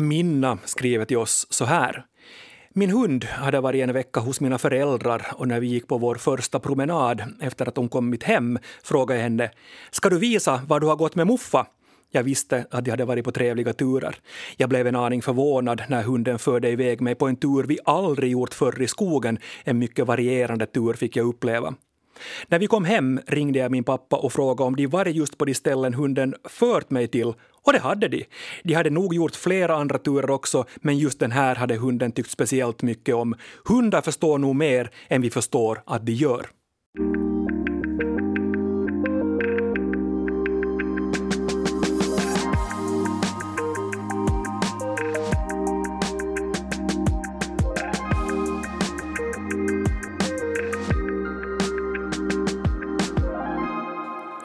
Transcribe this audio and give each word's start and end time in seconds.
Minna 0.00 0.58
skriver 0.64 1.04
till 1.04 1.18
oss 1.18 1.46
så 1.50 1.64
här. 1.64 2.04
Min 2.72 2.90
hund 2.90 3.24
hade 3.24 3.60
varit 3.60 3.82
en 3.82 3.92
vecka 3.92 4.20
hos 4.20 4.40
mina 4.40 4.58
föräldrar 4.58 5.26
och 5.34 5.48
när 5.48 5.60
vi 5.60 5.66
gick 5.66 5.88
på 5.88 5.98
vår 5.98 6.14
första 6.14 6.60
promenad 6.60 7.22
efter 7.40 7.68
att 7.68 7.76
hon 7.76 7.88
kommit 7.88 8.22
hem 8.22 8.58
frågade 8.82 9.20
jag 9.20 9.22
henne 9.22 9.50
”Ska 9.90 10.08
du 10.08 10.18
visa 10.18 10.62
var 10.68 10.80
du 10.80 10.86
har 10.86 10.96
gått 10.96 11.14
med 11.14 11.26
Muffa?” 11.26 11.66
Jag 12.10 12.22
visste 12.22 12.66
att 12.70 12.84
de 12.84 12.90
hade 12.90 13.04
varit 13.04 13.24
på 13.24 13.32
trevliga 13.32 13.72
turer. 13.72 14.16
Jag 14.56 14.68
blev 14.68 14.86
en 14.86 14.96
aning 14.96 15.22
förvånad 15.22 15.82
när 15.88 16.02
hunden 16.02 16.38
förde 16.38 16.70
iväg 16.70 17.00
mig 17.00 17.14
på 17.14 17.28
en 17.28 17.36
tur 17.36 17.62
vi 17.62 17.78
aldrig 17.84 18.32
gjort 18.32 18.54
förr 18.54 18.82
i 18.82 18.86
skogen. 18.86 19.38
En 19.64 19.78
mycket 19.78 20.06
varierande 20.06 20.66
tur 20.66 20.92
fick 20.92 21.16
jag 21.16 21.26
uppleva. 21.26 21.74
När 22.48 22.58
vi 22.58 22.66
kom 22.66 22.84
hem 22.84 23.20
ringde 23.26 23.58
jag 23.58 23.70
min 23.70 23.84
pappa 23.84 24.16
och 24.16 24.32
frågade 24.32 24.66
om 24.66 24.76
de 24.76 24.86
varit 24.86 25.16
just 25.16 25.38
på 25.38 25.44
de 25.44 25.54
ställen 25.54 25.94
hunden 25.94 26.34
fört 26.44 26.90
mig 26.90 27.08
till 27.08 27.32
och 27.62 27.72
det 27.72 27.78
hade 27.78 28.08
de. 28.08 28.24
De 28.64 28.74
hade 28.74 28.90
nog 28.90 29.14
gjort 29.14 29.36
flera 29.36 29.76
andra 29.76 29.98
turer 29.98 30.30
också, 30.30 30.64
men 30.76 30.98
just 30.98 31.18
den 31.18 31.32
här 31.32 31.54
hade 31.54 31.76
hunden 31.76 32.12
tyckt 32.12 32.30
speciellt 32.30 32.82
mycket 32.82 33.14
om. 33.14 33.34
Hundar 33.64 34.02
förstår 34.02 34.38
nog 34.38 34.56
mer 34.56 34.90
än 35.08 35.22
vi 35.22 35.30
förstår 35.30 35.82
att 35.86 36.06
de 36.06 36.12
gör. 36.12 36.46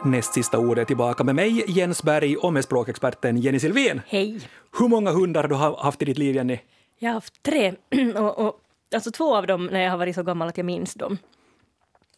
Näst 0.05 0.33
sista 0.33 0.57
ordet 0.57 0.87
tillbaka 0.87 1.23
med 1.23 1.35
mig, 1.35 1.63
Jens 1.67 2.03
Berg, 2.03 2.37
och 2.37 2.53
med 2.53 2.63
språkexperten 2.63 3.37
Jenny 3.37 3.59
Silvén. 3.59 4.01
Hej. 4.07 4.39
Hur 4.79 4.87
många 4.87 5.11
hundar 5.11 5.41
har 5.43 5.49
du 5.49 5.55
haft 5.55 6.01
i 6.01 6.05
ditt 6.05 6.17
liv, 6.17 6.35
Jenny? 6.35 6.59
Jag 6.99 7.09
har 7.09 7.13
haft 7.13 7.43
tre. 7.43 7.73
och, 8.15 8.39
och, 8.39 8.59
alltså 8.95 9.11
två 9.11 9.35
av 9.35 9.47
dem 9.47 9.65
när 9.65 9.79
jag 9.79 9.91
har 9.91 9.97
varit 9.97 10.15
så 10.15 10.23
gammal 10.23 10.47
att 10.47 10.57
jag 10.57 10.65
minns 10.65 10.93
dem. 10.93 11.17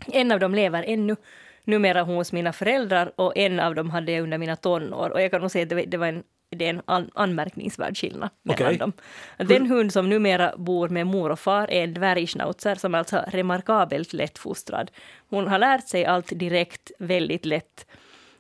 En 0.06 0.32
av 0.32 0.40
dem 0.40 0.56
lever 0.56 0.84
ännu, 0.84 1.16
numera 1.64 2.04
hos 2.04 2.34
mina 2.34 2.54
föräldrar, 2.54 3.12
och 3.16 3.38
en 3.38 3.60
av 3.60 3.76
dem 3.76 3.90
hade 3.90 4.12
jag 4.12 4.24
under 4.24 4.38
mina 4.38 4.56
tonår. 4.56 5.10
Och 5.10 5.22
jag 5.22 5.32
kan 5.32 5.42
nog 5.42 5.52
säga 5.52 5.64
att 5.64 5.70
det, 5.70 5.86
det 5.86 5.98
var 5.98 6.08
en 6.08 6.24
det 6.50 6.66
är 6.66 6.70
en 6.70 6.82
an 6.86 7.10
anmärkningsvärd 7.14 7.98
skillnad 7.98 8.30
mellan 8.44 8.66
okay. 8.66 8.78
dem. 8.78 8.94
Den 9.38 9.66
hund 9.66 9.94
som 9.94 10.10
numera 10.10 10.54
bor 10.58 10.90
med 10.90 11.08
mor 11.08 11.30
och 11.30 11.40
far 11.40 11.72
är 11.72 11.84
en 11.84 11.94
dvärgschnauzer 11.94 12.76
som 12.76 12.96
är 12.96 13.00
alltså 13.00 13.24
remarkabelt 13.28 14.14
lättfostrad. 14.14 14.92
Hon 15.30 15.48
har 15.48 15.60
lärt 15.60 15.88
sig 15.88 16.06
allt 16.06 16.40
direkt, 16.40 16.92
väldigt 17.00 17.46
lätt. 17.46 17.86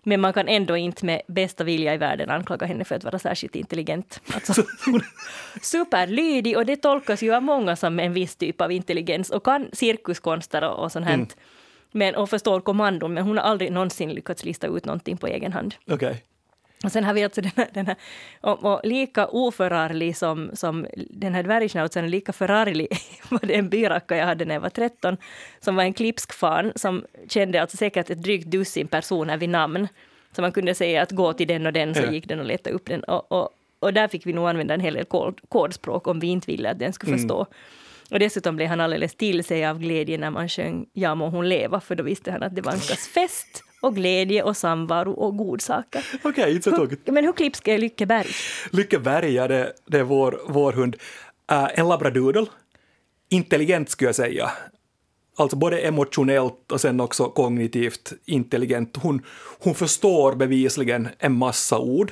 Men 0.04 0.22
man 0.22 0.34
kan 0.34 0.48
ändå 0.48 0.78
inte 0.78 1.06
med 1.06 1.22
bästa 1.28 1.64
vilja 1.64 1.94
i 1.94 1.98
världen 1.98 2.30
anklaga 2.30 2.66
henne 2.66 2.86
för 2.86 2.96
att 2.96 3.04
vara 3.04 3.20
särskilt 3.20 3.56
intelligent. 3.56 4.22
Alltså, 4.34 4.64
superlydig 5.62 6.58
och 6.58 6.66
det 6.66 6.76
tolkas 6.76 7.24
ju 7.24 7.36
av 7.36 7.44
många 7.44 7.76
som 7.76 8.00
en 8.00 8.14
viss 8.14 8.36
typ 8.36 8.62
av 8.62 8.72
intelligens 8.72 9.30
och 9.30 9.46
kan 9.46 9.70
cirkuskonster 9.74 10.70
och, 10.70 10.84
och 10.84 10.92
sånt 10.92 11.06
här. 11.06 11.14
Mm. 11.14 11.28
Men, 11.92 12.16
och 12.16 12.30
förstår 12.30 12.62
kommandon, 12.62 13.14
men 13.14 13.24
hon 13.24 13.38
har 13.38 13.44
aldrig 13.44 13.72
någonsin 13.72 14.14
lyckats 14.14 14.46
lista 14.46 14.68
ut 14.68 14.86
någonting 14.86 15.18
på 15.18 15.28
egen 15.28 15.54
hand. 15.54 15.76
Okay. 15.86 16.16
Och 16.84 16.92
sen 16.92 17.04
har 17.04 17.14
vi 17.14 17.24
alltså 17.24 17.42
den 17.42 17.52
här, 17.56 17.68
den 17.74 17.88
här 17.88 17.96
och, 18.42 18.66
och 18.66 18.82
lika 18.84 19.28
oförarglig 19.28 20.18
som, 20.18 20.52
som 20.54 20.88
den 20.96 21.36
här 21.36 21.44
dvärgschnauzern, 21.44 22.10
lika 22.10 22.34
förarglig 22.34 22.88
var 23.30 23.40
det 23.48 23.56
en 23.56 23.70
byracka 23.70 24.18
jag 24.18 24.26
hade 24.26 24.46
när 24.46 24.54
jag 24.54 24.62
var 24.62 24.70
13, 24.70 25.18
som 25.60 25.76
var 25.76 25.84
en 25.84 25.94
klipsk 25.94 26.34
fan 26.34 26.72
som 26.76 27.06
kände 27.30 27.62
alltså 27.62 27.78
säkert 27.78 28.10
ett 28.10 28.24
drygt 28.24 28.48
dussin 28.48 28.88
personer 28.88 29.38
vid 29.38 29.50
namn. 29.50 29.88
Så 30.36 30.42
man 30.42 30.52
kunde 30.52 30.76
säga 30.76 31.02
att 31.02 31.12
gå 31.12 31.34
till 31.34 31.48
den 31.48 31.66
och 31.66 31.74
den 31.74 31.96
så 31.96 32.02
ja. 32.02 32.12
gick 32.12 32.28
den 32.28 32.40
och 32.40 32.46
letade 32.46 32.76
upp 32.76 32.86
den. 32.86 33.04
Och, 33.04 33.32
och, 33.32 33.50
och 33.80 33.94
där 33.94 34.08
fick 34.08 34.26
vi 34.26 34.34
nog 34.34 34.50
använda 34.50 34.74
en 34.74 34.80
hel 34.80 34.94
del 34.94 35.06
kod, 35.06 35.40
kodspråk 35.50 36.08
om 36.08 36.20
vi 36.20 36.28
inte 36.28 36.52
ville 36.52 36.72
att 36.72 36.80
den 36.80 36.94
skulle 36.94 37.14
mm. 37.14 37.20
förstå. 37.20 37.46
Och 38.12 38.20
dessutom 38.20 38.56
blev 38.56 38.68
han 38.68 38.82
alldeles 38.82 39.16
till 39.16 39.44
sig 39.44 39.66
av 39.66 39.80
glädje 39.80 40.18
när 40.18 40.30
man 40.30 40.50
sjöng 40.50 40.86
Ja 40.94 41.16
må 41.16 41.30
hon 41.30 41.50
leva, 41.50 41.80
för 41.80 41.96
då 41.96 42.04
visste 42.04 42.32
han 42.32 42.44
att 42.44 42.56
det 42.56 42.62
vankas 42.62 43.08
fest 43.08 43.64
och 43.82 43.96
glädje 43.96 44.44
och 44.44 44.58
samvaro 44.58 45.12
och 45.12 45.38
godsaker. 45.38 46.06
Okej, 46.14 46.30
okay, 46.30 46.54
inte 46.54 46.70
så 46.70 46.76
tråkigt. 46.76 47.08
Men 47.08 47.26
hur 47.26 47.34
klipsk 47.34 47.68
är 47.68 47.78
Lyckeberg? 47.78 48.28
Lyckeberg, 48.72 49.34
ja, 49.34 49.48
det, 49.48 49.74
det 49.86 50.00
är 50.00 50.04
vår, 50.04 50.42
vår 50.48 50.72
hund. 50.72 50.96
Uh, 51.52 51.80
en 51.80 51.88
labradoodle. 51.88 52.46
Intelligent 53.30 53.90
skulle 53.90 54.08
jag 54.08 54.16
säga. 54.16 54.52
Alltså 55.38 55.58
både 55.58 55.80
emotionellt 55.80 56.72
och 56.72 56.82
sen 56.82 57.00
också 57.00 57.30
kognitivt 57.30 58.14
intelligent. 58.26 58.98
Hon, 58.98 59.22
hon 59.60 59.76
förstår 59.76 60.36
bevisligen 60.36 61.10
en 61.20 61.38
massa 61.38 61.80
ord 61.80 62.12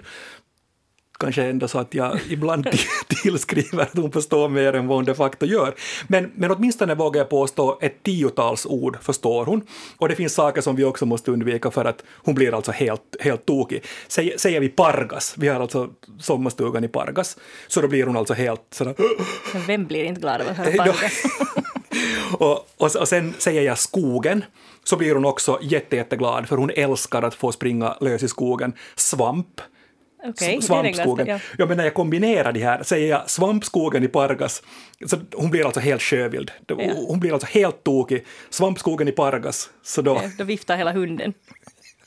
kanske 1.17 1.43
ändå 1.43 1.67
så 1.67 1.79
att 1.79 1.93
jag 1.93 2.19
ibland 2.29 2.67
tillskriver 3.23 3.83
att 3.83 3.97
hon 3.97 4.11
förstår 4.11 4.49
mer 4.49 4.73
än 4.73 4.87
vad 4.87 4.97
hon 4.97 5.05
de 5.05 5.15
facto 5.15 5.45
gör. 5.45 5.75
Men, 6.07 6.31
men 6.35 6.51
åtminstone 6.51 6.95
vågar 6.95 7.21
jag 7.21 7.29
påstå 7.29 7.77
ett 7.81 8.03
tiotals 8.03 8.65
ord 8.65 8.97
förstår 9.01 9.45
hon. 9.45 9.61
Och 9.97 10.09
det 10.09 10.15
finns 10.15 10.33
saker 10.33 10.61
som 10.61 10.75
vi 10.75 10.83
också 10.83 11.05
måste 11.05 11.31
undvika 11.31 11.71
för 11.71 11.85
att 11.85 12.03
hon 12.13 12.35
blir 12.35 12.55
alltså 12.55 12.71
helt, 12.71 13.15
helt 13.19 13.45
tokig. 13.45 13.83
Säger, 14.07 14.37
säger 14.37 14.59
vi 14.59 14.69
Pargas, 14.69 15.35
vi 15.37 15.47
har 15.47 15.61
alltså 15.61 15.89
sommarstugan 16.19 16.83
i 16.83 16.87
Pargas, 16.87 17.37
så 17.67 17.81
då 17.81 17.87
blir 17.87 18.05
hon 18.05 18.17
alltså 18.17 18.33
helt 18.33 18.61
sådär... 18.71 18.95
Vem 19.67 19.85
blir 19.85 20.03
inte 20.03 20.21
glad 20.21 20.41
av 20.41 20.47
att 20.47 20.57
höra 20.57 20.71
Pargas? 20.77 21.23
och, 22.39 22.67
och, 22.77 22.95
och 22.95 23.07
sen 23.07 23.33
säger 23.37 23.61
jag 23.61 23.77
skogen, 23.77 24.45
så 24.83 24.97
blir 24.97 25.15
hon 25.15 25.25
också 25.25 25.59
jätte, 25.61 25.95
jätteglad 25.95 26.47
för 26.47 26.57
hon 26.57 26.71
älskar 26.75 27.21
att 27.21 27.35
få 27.35 27.51
springa 27.51 27.97
lös 28.01 28.23
i 28.23 28.27
skogen. 28.27 28.73
Svamp, 28.95 29.61
Okay, 30.29 30.61
svampskogen. 30.61 31.27
Ja. 31.27 31.39
ja, 31.57 31.65
men 31.65 31.77
när 31.77 31.83
jag 31.83 31.93
kombinerar 31.93 32.51
de 32.51 32.59
här, 32.59 32.83
säger 32.83 33.09
jag 33.09 33.29
svampskogen 33.29 34.03
i 34.03 34.07
Pargas, 34.07 34.63
så 35.05 35.17
hon 35.33 35.49
blir 35.49 35.65
alltså 35.65 35.79
helt 35.79 36.01
sjövild. 36.01 36.51
Ja. 36.67 36.75
Hon 37.07 37.19
blir 37.19 37.33
alltså 37.33 37.47
helt 37.47 37.83
tokig. 37.83 38.25
Svampskogen 38.49 39.07
i 39.07 39.11
Pargas, 39.11 39.69
så 39.83 40.01
då... 40.01 40.19
Ja, 40.23 40.29
då 40.37 40.43
viftar 40.43 40.77
hela 40.77 40.91
hunden. 40.91 41.33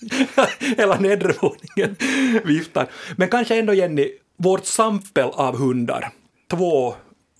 hela 0.77 0.99
nedre 0.99 1.33
våningen 1.41 1.97
viftar. 2.45 2.87
Men 3.17 3.28
kanske 3.28 3.59
ändå, 3.59 3.75
Jenny, 3.75 4.11
vårt 4.37 4.65
sampel 4.65 5.28
av 5.33 5.57
hundar, 5.57 6.11
två 6.51 6.95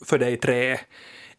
för 0.05 0.19
dig, 0.19 0.37
tre, 0.37 0.78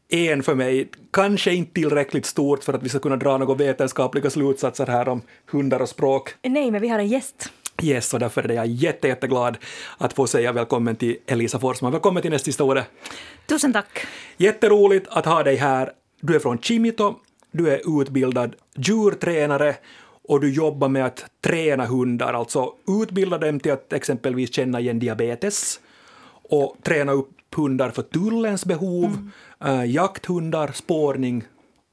en 0.09 0.43
för 0.43 0.55
mig, 0.55 0.89
kanske 1.13 1.53
inte 1.53 1.73
tillräckligt 1.73 2.25
stort 2.25 2.63
för 2.63 2.73
att 2.73 2.83
vi 2.83 2.89
ska 2.89 2.99
kunna 2.99 3.15
dra 3.15 3.37
några 3.37 3.53
vetenskapliga 3.53 4.29
slutsatser 4.29 4.87
här 4.87 5.09
om 5.09 5.21
hundar 5.45 5.79
och 5.79 5.89
språk. 5.89 6.33
Nej, 6.41 6.71
men 6.71 6.81
vi 6.81 6.87
har 6.87 6.99
en 6.99 7.07
gäst. 7.07 7.51
Yes, 7.83 8.13
och 8.13 8.19
därför 8.19 8.51
är 8.51 8.55
jag 8.55 8.67
jätte, 8.67 9.07
jätteglad 9.07 9.57
att 9.97 10.13
få 10.13 10.27
säga 10.27 10.51
välkommen 10.51 10.95
till 10.95 11.17
Elisa 11.25 11.59
Forsman. 11.59 11.91
Välkommen 11.91 12.21
till 12.21 12.31
nästa 12.31 12.63
ordet. 12.63 12.85
Tusen 13.45 13.73
tack. 13.73 14.05
Jätteroligt 14.37 15.07
att 15.09 15.25
ha 15.25 15.43
dig 15.43 15.55
här. 15.55 15.91
Du 16.21 16.35
är 16.35 16.39
från 16.39 16.59
Chimito, 16.59 17.15
du 17.51 17.69
är 17.69 18.01
utbildad 18.01 18.55
djurtränare 18.75 19.75
och 20.23 20.41
du 20.41 20.53
jobbar 20.53 20.89
med 20.89 21.05
att 21.05 21.25
träna 21.41 21.85
hundar, 21.85 22.33
alltså 22.33 22.73
utbilda 23.01 23.37
dem 23.37 23.59
till 23.59 23.71
att 23.71 23.93
exempelvis 23.93 24.53
känna 24.53 24.79
igen 24.79 24.99
diabetes 24.99 25.79
och 26.49 26.77
träna 26.83 27.11
upp 27.11 27.29
hundar 27.55 27.89
för 27.89 28.01
tullens 28.01 28.65
behov, 28.65 29.31
mm. 29.61 29.79
äh, 29.79 29.91
jakthundar, 29.91 30.71
spårning 30.73 31.43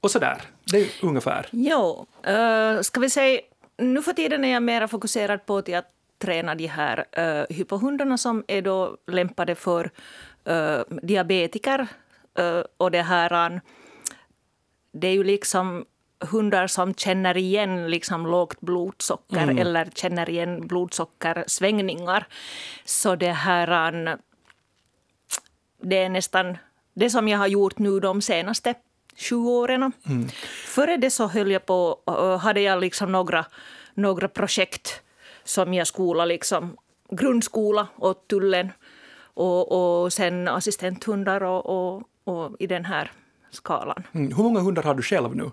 och 0.00 0.10
sådär. 0.10 0.42
Det 0.72 0.78
är 0.78 0.88
ungefär. 1.02 1.48
Jo, 1.50 2.06
uh, 2.28 2.82
ska 2.82 3.00
vi 3.00 3.10
säga 3.10 3.40
nu 3.78 4.02
för 4.02 4.12
tiden 4.12 4.44
är 4.44 4.52
jag 4.52 4.62
mer 4.62 4.86
fokuserad 4.86 5.46
på 5.46 5.56
att 5.56 5.92
träna 6.18 6.54
de 6.54 6.66
här 6.66 7.04
uh, 7.18 7.56
hypohundarna 7.56 8.18
som 8.18 8.44
är 8.48 8.62
då 8.62 8.96
lämpade 9.06 9.54
för 9.54 9.90
uh, 10.48 10.80
diabetiker. 11.02 11.88
Uh, 12.38 12.62
och 12.76 12.90
det 12.90 13.02
här, 13.02 13.50
uh, 13.52 13.60
det 14.92 15.08
är 15.08 15.12
ju 15.12 15.24
liksom 15.24 15.84
hundar 16.20 16.66
som 16.66 16.94
känner 16.94 17.36
igen 17.36 17.90
liksom 17.90 18.26
lågt 18.26 18.60
blodsocker 18.60 19.42
mm. 19.42 19.58
eller 19.58 19.88
känner 19.94 20.30
igen 20.30 20.66
blodsockersvängningar. 20.66 22.26
Så 22.84 23.16
det 23.16 23.32
här, 23.32 24.18
det 25.82 25.98
är 25.98 26.08
nästan 26.08 26.58
det 26.94 27.10
som 27.10 27.28
jag 27.28 27.38
har 27.38 27.46
gjort 27.46 27.78
nu 27.78 28.00
de 28.00 28.22
senaste 28.22 28.74
sju 29.16 29.36
åren. 29.36 29.92
Mm. 30.06 30.28
Före 30.66 30.96
det 30.96 31.10
så 31.10 31.26
höll 31.26 31.50
jag 31.50 31.66
på, 31.66 31.98
hade 32.40 32.60
jag 32.60 32.80
liksom 32.80 33.12
några, 33.12 33.46
några 33.94 34.28
projekt 34.28 35.02
som 35.44 35.74
jag 35.74 35.86
skolade 35.86 36.28
liksom 36.28 36.76
grundskola 37.10 37.88
åt 37.96 38.28
tullen 38.28 38.72
och, 39.34 40.02
och 40.02 40.12
sen 40.12 40.48
assistenthundar 40.48 41.42
och, 41.42 41.66
och, 41.66 42.02
och 42.24 42.56
i 42.58 42.66
den 42.66 42.84
här 42.84 43.12
skalan. 43.50 44.02
Mm. 44.12 44.36
Hur 44.36 44.42
många 44.42 44.60
hundar 44.60 44.82
har 44.82 44.94
du 44.94 45.02
själv 45.02 45.36
nu? 45.36 45.50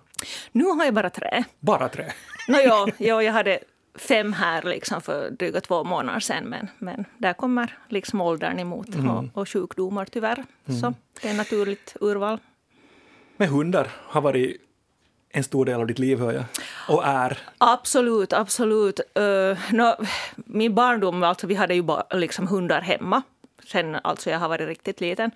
Nu 0.51 0.63
har 0.63 0.85
jag 0.85 0.93
bara 0.93 1.09
tre. 1.09 1.43
Bara 1.59 1.89
tre? 1.89 2.05
No, 2.47 2.57
ja, 2.57 2.87
ja, 2.97 3.23
jag 3.23 3.33
hade 3.33 3.59
fem 3.95 4.33
här 4.33 4.61
liksom 4.63 5.01
för 5.01 5.29
dryga 5.29 5.61
två 5.61 5.83
månader 5.83 6.19
sedan 6.19 6.43
men, 6.43 6.69
men 6.79 7.05
där 7.17 7.33
kommer 7.33 7.77
liksom 7.89 8.21
åldern 8.21 8.59
emot 8.59 8.95
mm. 8.95 9.09
och, 9.09 9.25
och 9.33 9.49
sjukdomar 9.49 10.05
tyvärr. 10.05 10.45
Mm. 10.65 10.81
Så 10.81 10.93
det 11.21 11.29
är 11.29 11.33
naturligt 11.33 11.95
urval. 12.01 12.39
Men 13.37 13.49
hundar 13.49 13.87
har 14.07 14.21
varit 14.21 14.61
en 15.29 15.43
stor 15.43 15.65
del 15.65 15.79
av 15.79 15.87
ditt 15.87 15.99
liv, 15.99 16.19
hör 16.19 16.31
jag. 16.31 16.43
Och 16.87 17.05
är. 17.05 17.37
Absolut, 17.57 18.33
absolut. 18.33 18.99
Uh, 18.99 19.57
no, 19.71 19.95
min 20.35 20.75
barndom, 20.75 21.23
alltså, 21.23 21.47
vi 21.47 21.55
hade 21.55 21.75
ju 21.75 21.81
bara, 21.81 22.03
liksom 22.11 22.47
hundar 22.47 22.81
hemma. 22.81 23.21
sen 23.65 23.95
alltså 24.03 24.29
jag 24.29 24.39
har 24.39 24.49
varit 24.49 24.67
riktigt 24.67 25.01
liten. 25.01 25.31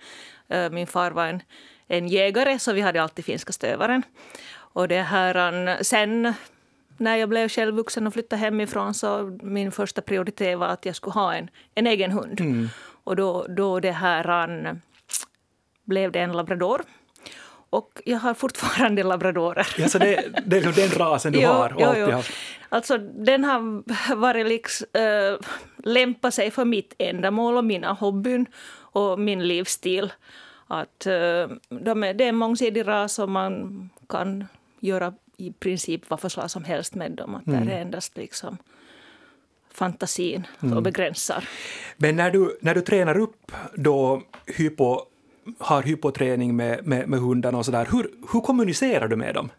Eh, 0.48 0.70
min 0.70 0.86
far 0.86 1.10
var 1.10 1.26
en, 1.26 1.42
en 1.86 2.08
jägare 2.08 2.58
så 2.58 2.72
vi 2.72 2.80
hade 2.80 3.02
alltid 3.02 3.24
finska 3.24 3.52
stövaren. 3.52 4.02
Och 4.50 4.88
det 4.88 5.02
här, 5.02 5.82
sen 5.82 6.34
när 6.96 7.16
jag 7.16 7.28
blev 7.28 7.48
själv 7.48 7.74
vuxen 7.74 8.06
och 8.06 8.12
flyttade 8.12 8.40
hemifrån 8.40 8.94
så 8.94 9.38
min 9.42 9.72
första 9.72 10.02
prioritet 10.02 10.58
var 10.58 10.66
att 10.66 10.86
jag 10.86 10.96
skulle 10.96 11.12
ha 11.12 11.34
en, 11.34 11.50
en 11.74 11.86
egen 11.86 12.10
hund. 12.10 12.40
Mm. 12.40 12.68
Och 13.04 13.16
då, 13.16 13.46
då 13.48 13.80
det 13.80 13.92
här 13.92 14.80
blev 15.84 16.12
det 16.12 16.20
en 16.20 16.32
labrador. 16.32 16.82
Och 17.70 18.02
jag 18.04 18.18
har 18.18 18.34
fortfarande 18.34 19.02
labradorer. 19.02 19.66
Ja, 19.78 19.88
så 19.88 19.98
det, 19.98 20.24
det 20.46 20.58
är 20.58 20.72
den 20.72 20.98
rasen 20.98 21.32
du 21.32 21.40
jo, 21.42 21.48
har 21.48 21.74
och 21.74 21.80
jo, 21.80 21.86
alltid 21.86 22.14
haft? 22.14 22.32
Alltså, 22.68 22.98
den 22.98 23.44
har 23.44 23.82
varit 24.14 24.46
liksom, 24.46 24.86
äh, 24.92 25.46
lämpat 25.84 26.34
sig 26.34 26.50
för 26.50 26.64
mitt 26.64 26.94
ändamål 26.98 27.56
och 27.56 27.64
mina 27.64 27.92
hobbyn 27.92 28.46
och 28.70 29.18
min 29.18 29.48
livsstil. 29.48 30.12
Att, 30.66 31.06
äh, 31.06 31.12
de 31.68 32.04
är, 32.04 32.14
det 32.14 32.24
är 32.24 32.28
en 32.28 32.36
mångsidig 32.36 32.88
ras 32.88 33.18
och 33.18 33.28
man 33.28 33.90
kan 34.08 34.46
göra 34.80 35.14
i 35.36 35.52
princip 35.52 36.10
vad 36.10 36.20
för 36.20 36.28
slag 36.28 36.50
som 36.50 36.64
helst 36.64 36.94
med 36.94 37.12
dem. 37.12 37.34
Att 37.34 37.46
mm. 37.46 37.66
Det 37.66 37.72
är 37.72 37.80
endast 37.80 38.16
liksom 38.16 38.58
fantasin 39.72 40.46
mm. 40.62 40.76
och 40.76 40.82
begränsar. 40.82 41.48
Men 41.96 42.16
när 42.16 42.30
du, 42.30 42.58
när 42.60 42.74
du 42.74 42.80
tränar 42.80 43.18
upp 43.18 43.52
då 43.74 44.22
hypo, 44.46 45.00
har 45.58 45.82
hypoträning 45.82 46.56
med, 46.56 46.86
med, 46.86 47.08
med 47.08 47.20
hundarna 47.20 47.58
och 47.58 47.64
så 47.64 47.70
där, 47.70 47.88
hur, 47.92 48.10
hur 48.32 48.40
kommunicerar 48.40 49.08
du 49.08 49.16
med 49.16 49.34
dem? 49.34 49.50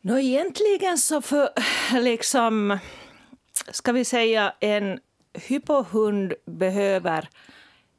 No, 0.00 0.18
egentligen 0.18 0.98
så 0.98 1.22
för 1.22 1.48
liksom, 2.00 2.78
ska 3.70 3.92
vi 3.92 4.04
säga 4.04 4.52
en 4.60 4.98
hypohund 5.34 6.34
behöver 6.46 7.28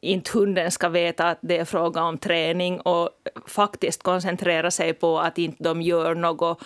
inte 0.00 0.38
hunden 0.38 0.70
ska 0.70 0.88
veta 0.88 1.28
att 1.28 1.38
det 1.40 1.58
är 1.58 1.64
fråga 1.64 2.02
om 2.02 2.18
träning 2.18 2.80
och 2.80 3.10
faktiskt 3.46 4.02
koncentrera 4.02 4.70
sig 4.70 4.92
på 4.92 5.18
att 5.18 5.38
inte 5.38 5.62
de 5.64 5.82
gör 5.82 6.14
något 6.14 6.62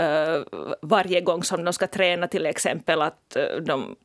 uh, 0.00 0.44
varje 0.82 1.20
gång 1.20 1.42
som 1.42 1.64
de 1.64 1.72
ska 1.72 1.86
träna 1.86 2.28
till 2.28 2.46
exempel 2.46 3.02
att 3.02 3.36
uh, 3.36 3.62
de 3.62 3.96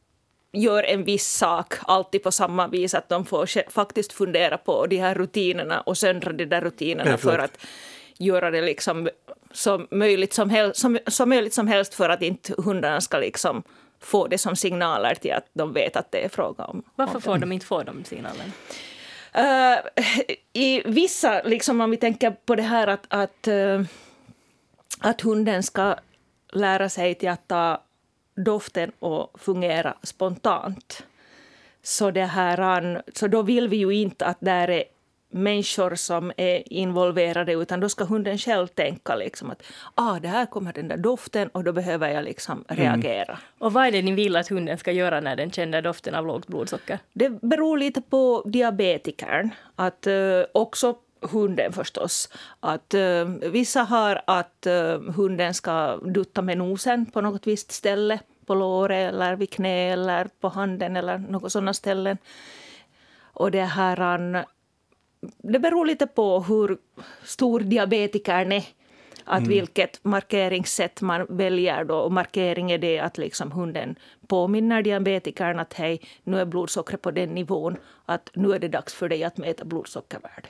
gör 0.51 0.83
en 0.83 1.03
viss 1.03 1.27
sak 1.27 1.73
alltid 1.81 2.23
på 2.23 2.31
samma 2.31 2.67
vis, 2.67 2.93
att 2.93 3.09
de 3.09 3.25
får 3.25 3.71
faktiskt 3.71 4.13
fundera 4.13 4.57
på 4.57 4.85
de 4.87 4.97
här 4.97 5.15
rutinerna 5.15 5.81
och 5.81 5.97
söndra 5.97 6.31
de 6.31 6.45
där 6.45 6.61
rutinerna 6.61 7.17
för 7.17 7.39
att 7.39 7.57
göra 8.17 8.51
det 8.51 8.61
liksom 8.61 9.09
så 9.51 9.85
möjligt 9.91 10.33
som, 10.33 10.49
helst, 10.49 10.81
som, 10.81 10.99
så 11.07 11.25
möjligt 11.25 11.53
som 11.53 11.67
helst 11.67 11.93
för 11.93 12.09
att 12.09 12.21
inte 12.21 12.53
hundarna 12.57 13.01
ska 13.01 13.17
liksom 13.17 13.63
få 13.99 14.27
det 14.27 14.37
som 14.37 14.55
signaler 14.55 15.15
till 15.15 15.33
att 15.33 15.49
de 15.53 15.73
vet 15.73 15.95
att 15.95 16.11
det 16.11 16.25
är 16.25 16.29
fråga 16.29 16.65
om. 16.65 16.83
Varför 16.95 17.19
får 17.19 17.37
de 17.37 17.51
inte 17.51 17.65
få 17.65 17.83
de 17.83 18.03
signalerna? 18.03 18.51
Uh, 19.37 19.79
I 20.53 20.81
vissa, 20.85 21.41
liksom 21.43 21.81
om 21.81 21.91
vi 21.91 21.97
tänker 21.97 22.31
på 22.31 22.55
det 22.55 22.63
här 22.63 22.87
att, 22.87 23.05
att, 23.07 23.47
uh, 23.47 23.83
att 24.99 25.21
hunden 25.21 25.63
ska 25.63 25.95
lära 26.53 26.89
sig 26.89 27.15
till 27.15 27.29
att 27.29 27.47
ta 27.47 27.83
doften 28.37 28.91
att 28.99 29.41
fungera 29.41 29.97
spontant. 30.03 31.03
Så, 31.83 32.11
det 32.11 32.25
här, 32.25 33.01
så 33.13 33.27
då 33.27 33.41
vill 33.41 33.67
vi 33.67 33.77
ju 33.77 33.95
inte 33.95 34.25
att 34.25 34.37
där 34.39 34.69
är 34.69 34.83
människor 35.29 35.95
som 35.95 36.31
är 36.37 36.73
involverade 36.73 37.53
utan 37.53 37.79
då 37.79 37.89
ska 37.89 38.03
hunden 38.03 38.37
själv 38.37 38.67
tänka 38.67 39.15
liksom 39.15 39.51
att 39.51 39.63
ah, 39.95 40.19
det 40.19 40.27
här 40.27 40.45
kommer 40.45 40.73
den 40.73 40.87
där 40.87 40.97
doften 40.97 41.47
och 41.47 41.63
då 41.63 41.73
behöver 41.73 42.09
jag 42.09 42.23
liksom 42.23 42.65
mm. 42.67 42.83
reagera. 42.83 43.33
Mm. 43.33 43.39
Och 43.59 43.73
vad 43.73 43.87
är 43.87 43.91
det 43.91 44.01
ni 44.01 44.11
vill 44.11 44.35
att 44.35 44.47
hunden 44.47 44.77
ska 44.77 44.91
göra 44.91 45.19
när 45.19 45.35
den 45.35 45.51
känner 45.51 45.81
doften 45.81 46.15
av 46.15 46.27
lågt 46.27 46.47
blodsocker? 46.47 46.99
Det 47.13 47.29
beror 47.29 47.77
lite 47.77 48.01
på 48.01 48.43
diabetikern. 48.45 49.49
Att, 49.75 50.07
uh, 50.07 50.43
också 50.51 50.95
hunden 51.21 51.73
förstås. 51.73 52.29
Att, 52.59 52.93
uh, 52.93 53.25
vissa 53.51 53.81
har 53.81 54.21
att 54.27 54.67
uh, 54.67 55.11
hunden 55.11 55.53
ska 55.53 55.97
dutta 55.97 56.41
med 56.41 56.57
nosen 56.57 57.05
på 57.05 57.21
något 57.21 57.47
visst 57.47 57.71
ställe 57.71 58.19
på 58.45 58.55
låret 58.55 59.13
eller 59.13 59.35
vid 59.35 59.49
knä 59.49 59.93
eller 59.93 60.29
på 60.39 60.47
handen 60.47 60.95
eller 60.95 61.17
något 61.17 61.51
sådana 61.51 61.73
ställen. 61.73 62.17
Och 63.21 63.51
det 63.51 63.63
här... 63.63 64.45
Det 65.37 65.59
beror 65.59 65.85
lite 65.85 66.07
på 66.07 66.39
hur 66.39 66.77
stor 67.23 67.59
diabetikern 67.59 68.51
är. 68.51 68.63
Att 69.29 69.39
mm. 69.39 69.49
vilket 69.49 70.03
markeringssätt 70.03 71.01
man 71.01 71.25
väljer 71.29 71.83
då. 71.83 71.95
Och 71.95 72.11
markering 72.11 72.71
är 72.71 72.77
det 72.77 72.99
att 72.99 73.17
liksom 73.17 73.51
hunden 73.51 73.95
påminner 74.27 74.81
diabetikern 74.81 75.59
att 75.59 75.73
hej, 75.73 76.01
nu 76.23 76.39
är 76.39 76.45
blodsockret 76.45 77.01
på 77.01 77.11
den 77.11 77.29
nivån 77.29 77.77
att 78.05 78.29
nu 78.33 78.53
är 78.53 78.59
det 78.59 78.67
dags 78.67 78.93
för 78.93 79.09
dig 79.09 79.23
att 79.23 79.37
mäta 79.37 79.65
blodsockervärde. 79.65 80.47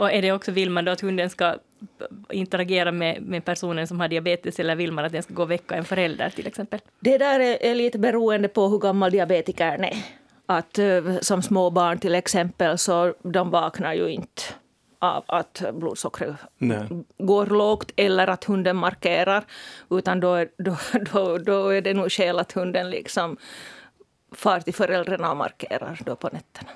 Och 0.00 0.12
är 0.12 0.22
det 0.22 0.32
också, 0.32 0.52
vill 0.52 0.70
man 0.70 0.84
då 0.84 0.92
att 0.92 1.00
hunden 1.00 1.30
ska 1.30 1.54
interagera 2.30 2.92
med, 2.92 3.22
med 3.22 3.44
personen 3.44 3.86
som 3.86 4.00
har 4.00 4.08
diabetes 4.08 4.60
eller 4.60 4.76
vill 4.76 4.92
man 4.92 5.04
att 5.04 5.12
den 5.12 5.22
ska 5.22 5.34
gå 5.34 5.42
och 5.42 5.50
väcka 5.50 5.74
en 5.74 5.84
förälder 5.84 6.30
till 6.30 6.46
exempel? 6.46 6.80
Det 7.00 7.18
där 7.18 7.40
är, 7.40 7.62
är 7.62 7.74
lite 7.74 7.98
beroende 7.98 8.48
på 8.48 8.68
hur 8.68 8.78
gammal 8.78 9.10
diabetikern 9.10 9.84
är. 9.84 9.96
Att, 10.46 10.78
eh, 10.78 11.18
som 11.20 11.42
små 11.42 11.70
barn 11.70 11.98
till 11.98 12.14
exempel 12.14 12.78
så 12.78 13.14
de 13.22 13.50
vaknar 13.50 13.94
ju 13.94 14.08
inte 14.08 14.42
av 14.98 15.24
att 15.26 15.62
blodsockret 15.74 16.36
Nej. 16.58 16.88
går 17.18 17.46
lågt 17.46 17.92
eller 17.96 18.26
att 18.26 18.44
hunden 18.44 18.76
markerar. 18.76 19.44
Utan 19.90 20.20
då, 20.20 20.46
då, 20.58 20.76
då, 21.12 21.38
då 21.38 21.68
är 21.68 21.80
det 21.80 21.94
nog 21.94 22.12
skäl 22.12 22.38
att 22.38 22.52
hunden 22.52 22.90
liksom 22.90 23.36
far 24.32 24.60
till 24.60 24.74
föräldrarna 24.74 25.30
och 25.30 25.36
markerar 25.36 25.98
då 26.04 26.16
på 26.16 26.28
nätterna. 26.32 26.70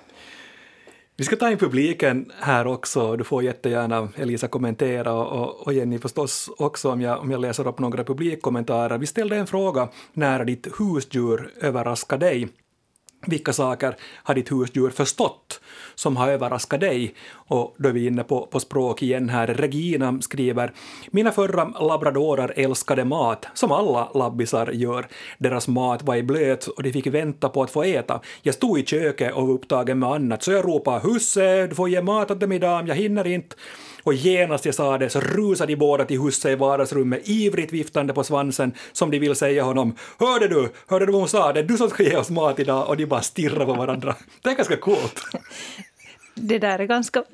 Vi 1.17 1.25
ska 1.25 1.37
ta 1.37 1.51
in 1.51 1.59
publiken 1.59 2.33
här 2.41 2.67
också. 2.67 3.17
Du 3.17 3.25
får 3.25 3.43
jättegärna, 3.43 4.09
Elisa, 4.17 4.49
kommentera 4.49 5.13
och, 5.13 5.67
och 5.67 5.73
Jenny 5.73 5.99
förstås 5.99 6.51
också 6.59 6.93
om 6.93 7.01
jag, 7.01 7.21
om 7.21 7.31
jag 7.31 7.41
läser 7.41 7.69
upp 7.69 7.79
några 7.79 8.05
publikkommentarer. 8.05 8.99
Vi 8.99 9.07
ställde 9.07 9.37
en 9.37 9.47
fråga 9.47 9.89
när 10.13 10.45
ditt 10.45 10.67
husdjur 10.79 11.51
överraskar 11.61 12.19
dig. 12.19 12.49
Vilka 13.27 13.53
saker 13.53 13.97
har 14.23 14.35
ditt 14.35 14.53
husdjur 14.53 14.91
förstått 14.91 15.61
som 15.95 16.17
har 16.17 16.29
överraskat 16.29 16.81
dig? 16.81 17.15
Och 17.33 17.75
då 17.79 17.89
är 17.89 17.93
vi 17.93 18.07
inne 18.07 18.25
på, 18.25 18.47
på 18.47 18.61
språk 18.61 19.03
igen 19.03 19.29
här. 19.29 19.47
Regina 19.47 20.21
skriver 20.21 20.73
“Mina 21.11 21.33
förra 21.33 21.65
labradorer 21.65 22.53
älskade 22.57 23.05
mat, 23.05 23.47
som 23.55 23.73
alla 23.73 24.11
labbisar 24.15 24.71
gör. 24.73 25.07
Deras 25.39 25.69
mat 25.69 26.03
var 26.03 26.17
i 26.17 26.23
blöt 26.23 26.67
och 26.67 26.83
de 26.83 26.93
fick 26.93 27.07
vänta 27.07 27.49
på 27.49 27.63
att 27.63 27.71
få 27.71 27.83
äta. 27.83 28.21
Jag 28.43 28.55
stod 28.55 28.79
i 28.79 28.85
köket 28.85 29.35
och 29.35 29.47
var 29.47 29.55
upptagen 29.55 29.99
med 29.99 30.09
annat, 30.09 30.43
så 30.43 30.53
jag 30.53 30.65
ropade 30.65 31.01
”Husse, 31.01 31.67
du 31.67 31.75
får 31.75 31.89
ge 31.89 32.03
mat 32.03 32.31
åt 32.31 32.41
dem 32.41 32.53
idag, 32.53 32.89
jag 32.89 32.95
hinner 32.95 33.27
inte” 33.27 33.57
och 34.05 34.15
genast 34.15 34.65
jag 34.65 34.75
sa 34.75 34.99
det 34.99 35.11
så 35.11 35.21
rusade 35.21 35.73
de 35.73 35.77
båda 35.77 36.05
till 36.05 36.21
husse 36.21 36.51
i 36.51 36.55
vardagsrummet 36.55 37.21
ivrigt 37.25 37.73
viftande 37.73 38.13
på 38.13 38.25
svansen 38.25 38.73
som 38.93 39.11
de 39.11 39.19
vill 39.19 39.35
säga 39.35 39.63
honom 39.63 39.95
”Hörde 40.19 40.49
du? 40.49 40.73
Hörde 40.87 41.07
du 41.07 41.13
vad 41.13 41.21
hon 41.21 41.29
sa? 41.29 41.53
Det 41.53 41.61
är 41.61 41.65
du 41.65 41.77
som 41.77 41.91
ska 41.91 42.03
ge 42.03 42.17
oss 42.17 42.31
mat 42.31 42.59
idag” 42.59 42.89
och 42.89 42.97
de 42.97 43.07
bara 43.07 43.23
stirrar 43.23 43.67
på 43.67 43.75
varandra. 43.75 44.15
Det 44.43 44.51
är 44.51 44.55
ganska 44.55 44.77
coolt. 44.77 45.21
det 46.35 46.59
där 46.59 46.79
är 46.79 46.85
ganska 46.85 47.25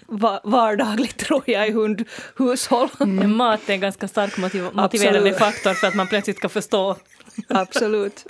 vardagligt 0.42 1.18
tror 1.18 1.42
jag 1.46 1.68
i 1.68 1.72
hundhushåll. 1.72 2.88
Mm. 3.00 3.36
Mat 3.36 3.60
är 3.68 3.72
en 3.72 3.80
ganska 3.80 4.08
stark 4.08 4.38
motiv 4.38 4.62
motiverande 4.72 5.18
Absolut. 5.18 5.38
faktor 5.38 5.74
för 5.74 5.86
att 5.86 5.94
man 5.94 6.06
plötsligt 6.06 6.36
ska 6.36 6.48
förstå. 6.48 6.96
Absolut. 7.48 8.26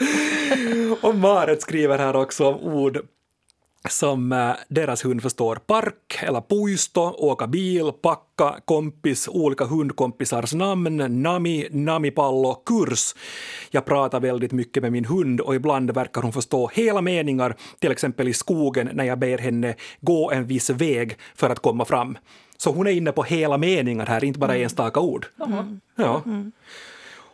och 1.00 1.14
Maret 1.14 1.62
skriver 1.62 1.98
här 1.98 2.16
också 2.16 2.44
om 2.44 2.74
ord 2.74 2.98
som 3.88 4.32
äh, 4.32 4.52
deras 4.68 5.04
hund 5.04 5.22
förstår. 5.22 5.56
Park 5.56 6.18
eller 6.22 6.40
puisto, 6.40 7.00
åka 7.00 7.46
bil, 7.46 7.92
packa, 7.92 8.60
kompis, 8.64 9.28
olika 9.28 9.64
hundkompisars 9.64 10.54
namn, 10.54 11.22
nami, 11.22 11.68
namipallo, 11.70 12.54
kurs. 12.54 13.14
Jag 13.70 13.84
pratar 13.84 14.20
väldigt 14.20 14.52
mycket 14.52 14.82
med 14.82 14.92
min 14.92 15.04
hund 15.04 15.40
och 15.40 15.54
ibland 15.54 15.90
verkar 15.90 16.22
hon 16.22 16.32
förstå 16.32 16.70
hela 16.74 17.00
meningar, 17.00 17.56
till 17.78 17.92
exempel 17.92 18.28
i 18.28 18.32
skogen 18.32 18.90
när 18.92 19.04
jag 19.04 19.18
ber 19.18 19.38
henne 19.38 19.74
gå 20.00 20.30
en 20.30 20.46
viss 20.46 20.70
väg 20.70 21.16
för 21.34 21.50
att 21.50 21.58
komma 21.58 21.84
fram. 21.84 22.18
Så 22.56 22.72
hon 22.72 22.86
är 22.86 22.90
inne 22.90 23.12
på 23.12 23.22
hela 23.22 23.58
meningar 23.58 24.06
här, 24.06 24.24
inte 24.24 24.38
bara 24.38 24.52
mm. 24.52 24.64
enstaka 24.64 25.00
ord. 25.00 25.26
Mm. 25.46 25.80
Ja. 25.96 26.22
Mm. 26.26 26.52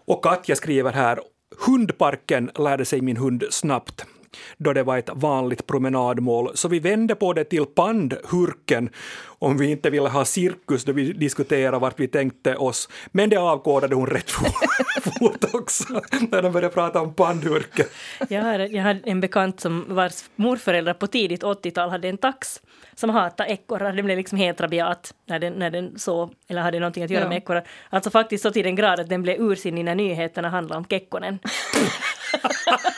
Och 0.05 0.25
Katja 0.25 0.57
skriver 0.57 0.93
här, 0.93 1.21
hundparken 1.67 2.50
lärde 2.55 2.85
sig 2.85 3.00
min 3.00 3.17
hund 3.17 3.45
snabbt 3.50 4.07
då 4.56 4.73
det 4.73 4.83
var 4.83 4.99
ett 4.99 5.11
vanligt 5.12 5.66
promenadmål, 5.66 6.50
så 6.54 6.68
vi 6.68 6.78
vände 6.78 7.14
på 7.14 7.33
det 7.33 7.45
till 7.45 7.66
pandhurken 7.66 8.90
om 9.38 9.59
vi 9.59 9.71
inte 9.71 9.90
ville 9.90 10.09
ha 10.09 10.25
cirkus 10.25 10.85
då 10.85 10.92
vi 10.92 11.12
diskuterade 11.12 11.78
vart 11.78 12.00
vi 12.00 12.09
tänkte 12.09 12.56
oss. 12.56 12.88
Men 13.12 13.30
det 13.30 13.37
avkodade 13.37 13.95
hon 13.95 14.06
rätt 14.06 14.30
fort 14.30 15.45
också 15.52 15.85
när 16.30 16.42
de 16.42 16.52
började 16.52 16.75
prata 16.75 17.00
om 17.00 17.14
pandhurken. 17.14 17.87
Jag 18.28 18.42
har, 18.42 18.59
jag 18.59 18.83
har 18.83 19.00
en 19.04 19.21
bekant 19.21 19.61
som 19.61 19.85
vars 19.88 20.25
morföräldrar 20.37 20.95
på 20.95 21.06
tidigt 21.06 21.42
80-tal 21.42 21.90
hade 21.90 22.09
en 22.09 22.18
tax 22.18 22.61
som 22.95 23.11
hatade 23.11 23.50
ekorrar. 23.50 23.92
Den 23.92 24.04
blev 24.04 24.18
liksom 24.18 24.38
helt 24.38 24.61
rabiat 24.61 25.14
när 25.26 25.38
den, 25.38 25.52
när 25.52 25.71
den 25.71 25.99
sov 25.99 26.35
eller 26.49 26.62
hade 26.62 26.80
någonting 26.80 27.04
att 27.04 27.11
göra 27.11 27.23
ja. 27.23 27.28
med 27.28 27.38
ekorrar. 27.38 27.68
Alltså 27.90 28.11
faktiskt 28.11 28.42
så 28.42 28.50
till 28.50 28.64
den 28.64 28.76
grad 28.76 29.00
att 29.00 29.09
den 29.09 29.23
blev 29.23 29.40
ursinnig 29.40 29.85
när 29.85 29.95
nyheterna 29.95 30.49
handlade 30.49 30.78
om 30.78 30.85
Kekkonen. 30.85 31.38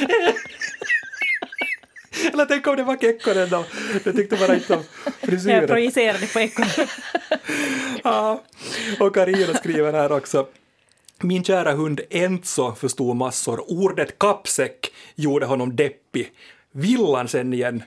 Eller 2.32 2.44
tänk 2.44 2.66
om 2.66 2.76
det 2.76 2.82
var 2.82 2.96
Kekkonen 2.96 3.48
då. 3.48 3.64
Det 4.04 4.12
tyckte 4.12 4.36
bara 4.36 4.54
inte 4.54 4.76
om 4.76 4.82
frisyren. 5.20 5.56
Jag 5.56 5.68
projicerade 5.68 6.26
på 6.26 6.38
Kekkonen. 6.38 6.70
ja. 8.04 8.42
Och 9.00 9.14
Karina 9.14 9.54
skriver 9.54 9.92
här 9.92 10.12
också. 10.12 10.46
Min 11.22 11.44
kära 11.44 11.72
hund 11.72 12.00
Enzo 12.10 12.74
förstod 12.74 13.16
massor. 13.16 13.70
Ordet 13.70 14.18
kappsäck 14.18 14.92
gjorde 15.14 15.46
honom 15.46 15.76
deppig. 15.76 16.32
Villan 16.72 17.28
sen 17.28 17.52
igen 17.52 17.82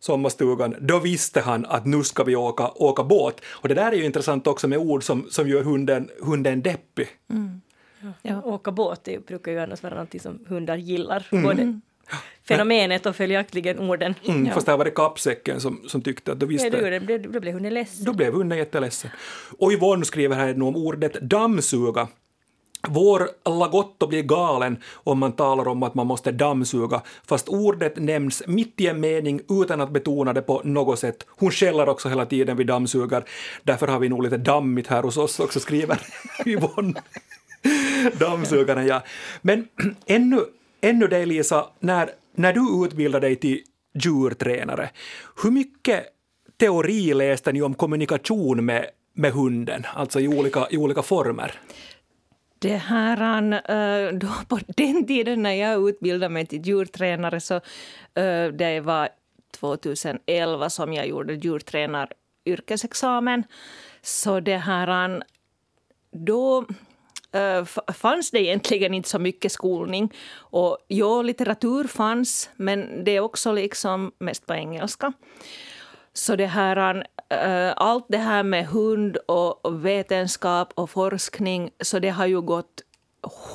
sommarstugan, 0.00 0.76
då 0.80 0.98
visste 0.98 1.40
han 1.40 1.66
att 1.66 1.86
nu 1.86 2.04
ska 2.04 2.24
vi 2.24 2.36
åka, 2.36 2.68
åka 2.68 3.04
båt. 3.04 3.40
Och 3.44 3.68
det 3.68 3.74
där 3.74 3.92
är 3.92 3.96
ju 3.96 4.04
intressant 4.04 4.46
också 4.46 4.68
med 4.68 4.78
ord 4.78 5.04
som, 5.04 5.26
som 5.30 5.48
gör 5.48 5.62
hunden, 5.62 6.10
hunden 6.20 6.62
deppig. 6.62 7.08
Mm. 7.30 7.60
Ja. 8.22 8.42
Åka 8.42 8.72
båt 8.72 9.00
det 9.04 9.26
brukar 9.26 9.52
ju 9.52 9.58
annars 9.58 9.82
vara 9.82 9.94
något 9.94 10.22
som 10.22 10.38
hundar 10.48 10.76
gillar. 10.76 11.26
Mm. 11.32 11.44
Både 11.44 11.80
fenomenet 12.44 13.06
och 13.06 13.16
följaktligen 13.16 13.78
orden. 13.78 14.14
Mm, 14.28 14.46
ja. 14.46 14.54
Fast 14.54 14.66
där 14.66 14.76
var 14.76 14.84
det 14.84 14.90
kappsäcken 14.90 15.60
som, 15.60 15.80
som 15.86 16.02
tyckte 16.02 16.32
att 16.32 16.38
då 16.38 16.46
visste... 16.46 16.68
Ja, 16.68 17.00
det, 17.00 17.18
då 17.18 17.40
blev 17.40 17.54
hunden 17.54 17.74
ledsen. 17.74 18.04
Då 18.04 18.12
blev 18.12 18.32
hunden 18.32 18.58
jätteledsen. 18.58 19.10
Och 19.58 19.72
Yvonne 19.72 20.04
skriver 20.04 20.36
här 20.36 20.62
om 20.62 20.76
ordet 20.76 21.20
dammsuga. 21.20 22.08
Vår 22.88 23.28
Lagotto 23.44 24.06
blir 24.06 24.22
galen 24.22 24.78
om 24.92 25.18
man 25.18 25.32
talar 25.32 25.68
om 25.68 25.82
att 25.82 25.94
man 25.94 26.06
måste 26.06 26.32
dammsuga, 26.32 27.02
fast 27.26 27.48
ordet 27.48 27.96
nämns 27.96 28.42
mitt 28.46 28.80
i 28.80 28.86
en 28.86 29.00
mening 29.00 29.40
utan 29.48 29.80
att 29.80 29.90
betona 29.90 30.32
det 30.32 30.42
på 30.42 30.60
något 30.64 30.98
sätt. 30.98 31.26
Hon 31.28 31.50
skäller 31.50 31.88
också 31.88 32.08
hela 32.08 32.26
tiden 32.26 32.56
vid 32.56 32.66
dammsugar. 32.66 33.24
Därför 33.62 33.86
har 33.86 33.98
vi 33.98 34.08
nog 34.08 34.22
lite 34.22 34.36
dammigt 34.36 34.88
här 34.88 35.02
hos 35.02 35.16
oss 35.16 35.40
också, 35.40 35.60
skriver 35.60 36.00
Yvonne. 36.46 37.02
Dammsugaren, 38.18 38.86
ja. 38.86 39.02
Men 39.42 39.68
ännu, 40.06 40.40
ännu 40.80 41.06
dig, 41.06 41.26
Lisa, 41.26 41.66
när, 41.80 42.10
när 42.34 42.52
du 42.52 42.84
utbildade 42.84 43.26
dig 43.26 43.36
till 43.36 43.60
djurtränare, 43.94 44.90
hur 45.42 45.50
mycket 45.50 46.06
teori 46.56 47.14
läste 47.14 47.52
ni 47.52 47.62
om 47.62 47.74
kommunikation 47.74 48.64
med, 48.64 48.86
med 49.14 49.32
hunden, 49.32 49.86
alltså 49.94 50.20
i 50.20 50.28
olika, 50.28 50.66
i 50.70 50.76
olika 50.76 51.02
former? 51.02 51.60
Det 52.58 52.76
här, 52.76 53.52
eh, 53.52 54.12
då 54.12 54.28
på 54.48 54.58
den 54.76 55.06
tiden 55.06 55.42
när 55.42 55.54
jag 55.54 55.88
utbildade 55.88 56.28
mig 56.28 56.46
till 56.46 56.66
djurtränare 56.66 57.40
så 57.40 57.54
eh, 58.14 58.46
det 58.52 58.80
var 58.80 59.08
2011 59.50 60.70
som 60.70 60.92
jag 60.92 61.08
gjorde 61.08 61.34
djurtränaryrkesexamen. 61.34 63.44
Så 64.02 64.40
det 64.40 64.56
här, 64.56 65.22
då 66.12 66.66
Eh, 67.32 67.64
fanns 67.94 68.30
det 68.30 68.40
egentligen 68.40 68.94
inte 68.94 69.08
så 69.08 69.18
mycket 69.18 69.52
skolning. 69.52 70.14
Och 70.36 70.78
ja, 70.88 71.22
litteratur 71.22 71.84
fanns, 71.84 72.50
men 72.56 73.04
det 73.04 73.16
är 73.16 73.20
också 73.20 73.52
liksom 73.52 74.12
mest 74.18 74.46
på 74.46 74.54
engelska. 74.54 75.12
Så 76.12 76.36
det 76.36 76.46
här, 76.46 77.06
eh, 77.28 77.72
allt 77.76 78.06
det 78.08 78.18
här 78.18 78.42
med 78.42 78.66
hund 78.66 79.16
och 79.16 79.86
vetenskap 79.86 80.72
och 80.74 80.90
forskning, 80.90 81.70
så 81.80 81.98
det 81.98 82.08
har 82.08 82.26
ju 82.26 82.40
gått 82.40 82.82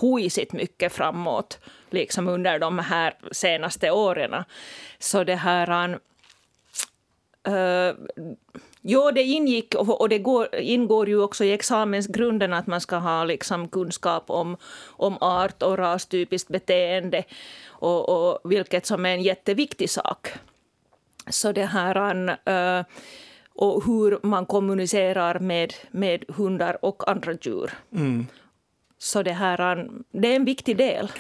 hojsigt 0.02 0.54
mycket 0.54 0.94
framåt 0.94 1.60
liksom 1.90 2.28
under 2.28 2.60
de 2.60 2.80
här 2.80 3.14
senaste 3.32 3.92
åren. 3.92 4.44
Så 5.00 5.24
det 5.24 5.36
här... 5.36 6.00
Uh, 7.48 7.94
Jo, 8.88 9.12
det 9.12 9.24
ingick 9.24 9.76
och 9.76 10.10
det 10.10 10.20
går, 10.20 10.56
ingår 10.56 11.10
ju 11.10 11.22
också 11.22 11.44
i 11.44 11.54
examensgrunden 11.54 12.54
att 12.54 12.68
man 12.68 12.82
ska 12.82 12.96
ha 12.96 13.24
liksom 13.24 13.68
kunskap 13.68 14.30
om, 14.30 14.58
om 14.88 15.18
art 15.22 15.64
och 15.64 15.78
rastypiskt 15.78 16.50
beteende 16.50 17.24
och, 17.68 18.10
och 18.10 18.52
vilket 18.52 18.86
som 18.86 19.06
är 19.06 19.10
en 19.10 19.24
jätteviktig 19.24 19.90
sak. 19.90 20.28
Så 21.30 21.52
det 21.52 21.66
här... 21.66 22.30
Uh, 22.50 22.86
och 23.56 23.86
hur 23.86 24.20
man 24.24 24.46
kommunicerar 24.46 25.40
med, 25.40 25.74
med 25.92 26.24
hundar 26.28 26.86
och 26.86 27.10
andra 27.10 27.34
djur. 27.42 27.72
Mm. 27.92 28.28
Så 28.98 29.24
det 29.24 29.32
här 29.32 29.90
det 30.12 30.28
är 30.28 30.36
en 30.36 30.46
viktig 30.46 30.78
del, 30.78 31.12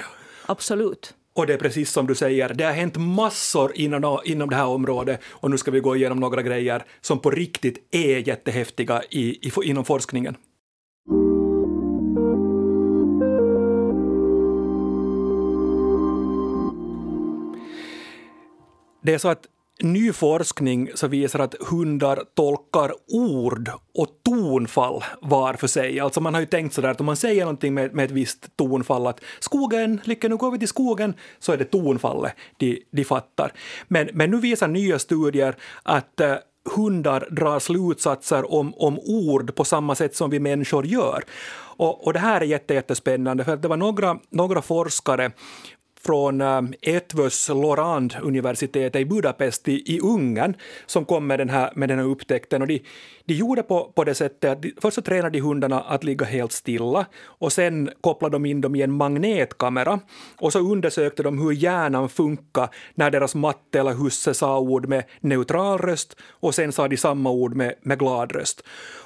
absolut. 0.45 1.13
Och 1.35 1.47
det 1.47 1.53
är 1.53 1.57
precis 1.57 1.91
som 1.91 2.07
du 2.07 2.15
säger, 2.15 2.53
det 2.53 2.63
har 2.63 2.71
hänt 2.71 2.97
massor 2.97 3.71
inom, 3.75 4.19
inom 4.25 4.49
det 4.49 4.55
här 4.55 4.67
området 4.67 5.21
och 5.23 5.51
nu 5.51 5.57
ska 5.57 5.71
vi 5.71 5.79
gå 5.79 5.95
igenom 5.95 6.19
några 6.19 6.41
grejer 6.41 6.83
som 7.01 7.19
på 7.19 7.31
riktigt 7.31 7.87
är 7.91 8.27
jättehäftiga 8.27 9.03
i, 9.09 9.47
i, 9.47 9.51
inom 9.63 9.85
forskningen. 9.85 10.37
Det 19.03 19.13
är 19.13 19.17
så 19.17 19.27
att 19.29 19.47
ny 19.84 20.13
forskning 20.13 20.89
så 20.96 21.08
visar 21.08 21.39
att 21.39 21.55
hundar 21.70 22.24
tolkar 22.36 22.94
ord 23.08 23.70
och 23.94 24.08
tonfall 24.24 25.03
var 25.22 25.53
för 25.53 25.67
sig. 25.67 26.00
Alltså 26.00 26.22
man 26.22 26.34
har 26.34 26.41
ju 26.41 26.48
tänkt 26.48 26.74
sådär 26.74 26.89
att 26.89 27.00
om 27.00 27.05
man 27.05 27.15
säger 27.15 27.41
någonting 27.41 27.74
med, 27.74 27.94
med 27.94 28.05
ett 28.05 28.12
visst 28.12 28.58
tonfall 28.58 29.08
att 29.08 29.22
skogen, 29.39 30.01
lycka 30.03 30.27
nu 30.27 30.38
går 30.38 30.51
vi 30.51 30.60
till 30.60 30.67
skogen, 30.67 31.13
så 31.39 31.51
är 31.51 31.58
det 31.58 31.65
tonfallet 31.65 32.34
de, 32.58 32.84
de 32.91 33.03
fattar. 33.03 33.51
Men, 33.88 34.10
men 34.13 34.32
nu 34.32 34.39
visar 34.39 34.67
nya 34.67 35.00
studier 35.00 35.55
att 35.84 36.22
uh, 36.22 36.36
hundar 36.75 37.27
drar 37.32 37.60
slutsatser 37.60 38.53
om, 38.53 38.74
om 38.77 39.00
ord 39.00 39.55
på 39.55 39.63
samma 39.63 39.96
sätt 39.96 40.15
som 40.15 40.29
vi 40.29 40.39
människor 40.39 40.86
gör. 40.86 41.24
Och, 41.77 42.08
och 42.08 42.13
det 42.13 42.20
här 42.20 42.41
är 42.41 42.74
jättespännande, 42.74 43.44
för 43.44 43.53
att 43.53 43.62
det 43.62 43.67
var 43.67 43.77
några, 43.77 44.20
några 44.29 44.62
forskare 44.62 45.32
från 46.05 46.41
eh, 46.41 46.62
Etvös 46.81 47.50
Lorand 47.50 48.15
universitetet 48.21 49.01
i 49.01 49.05
Budapest 49.05 49.67
i, 49.67 49.95
i 49.95 50.00
Ungern 50.00 50.53
som 50.85 51.05
kom 51.05 51.27
med 51.27 51.39
den 51.39 51.50
här, 51.50 51.71
med 51.75 51.89
den 51.89 52.00
här 52.00 52.05
upptäckten. 52.05 52.62
Och 52.62 52.67
de, 52.67 52.81
de 53.25 53.34
gjorde 53.34 53.63
på, 53.63 53.91
på 53.96 54.03
det 54.03 54.15
sättet 54.15 54.51
att 54.51 54.62
de, 54.62 54.74
först 54.82 54.96
så 54.96 55.01
tränade 55.01 55.29
de 55.29 55.39
hundarna 55.39 55.82
att 55.82 56.03
ligga 56.03 56.25
helt 56.25 56.51
stilla 56.51 57.05
och 57.24 57.53
sen 57.53 57.89
kopplade 58.01 58.36
de 58.36 58.46
in 58.46 58.62
dem 58.62 58.75
i 58.75 58.82
en 58.82 58.91
magnetkamera 58.91 60.00
och 60.38 60.51
så 60.53 60.60
undersökte 60.60 61.24
de 61.24 61.39
hur 61.39 61.51
hjärnan 61.51 62.10
funkar 62.10 62.70
när 62.96 63.12
deras 63.12 63.36
matte 63.36 63.79
eller 63.79 63.94
husse 63.94 64.34
sa 64.34 64.60
ord 64.60 64.88
med 64.88 65.03
neutral 65.20 65.77
röst 65.77 66.15
och 66.29 66.55
sen 66.55 66.72
sa 66.72 66.88
de 66.88 66.98
samma 66.98 67.29
ord 67.29 67.55
med, 67.55 67.75
med 67.82 68.00
glad 68.00 68.32
röst. 68.32 68.63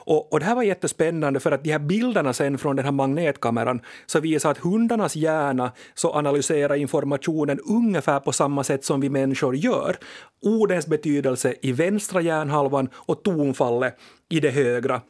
Och, 0.10 0.34
och 0.34 0.40
det 0.40 0.46
här 0.46 0.56
var 0.56 0.64
jättespännande 0.64 1.40
för 1.40 1.52
att 1.52 1.64
de 1.64 1.72
här 1.72 1.80
bilderna 1.80 2.34
sen 2.34 2.58
från 2.58 2.76
den 2.76 2.86
här 2.86 2.92
magnetkameran 2.92 3.82
så 4.06 4.20
visar 4.20 4.52
att 4.52 4.58
hundarnas 4.58 5.16
hjärna 5.16 5.72
så 5.94 6.14
analyserar 6.14 6.76
informationen 6.76 7.60
ungefär 7.60 8.20
på 8.20 8.32
samma 8.32 8.64
sätt 8.64 8.86
som 8.86 9.02
vi 9.02 9.10
människor 9.10 9.56
gör. 9.56 9.98
Ordens 10.42 10.88
betydelse 10.88 11.56
i 11.62 11.72
vänstra 11.72 12.22
hjärnhalvan 12.22 12.90
och 12.94 13.24
tonfallet 13.24 13.98
i 14.30 14.40
det 14.40 14.50
högra. 14.50 15.02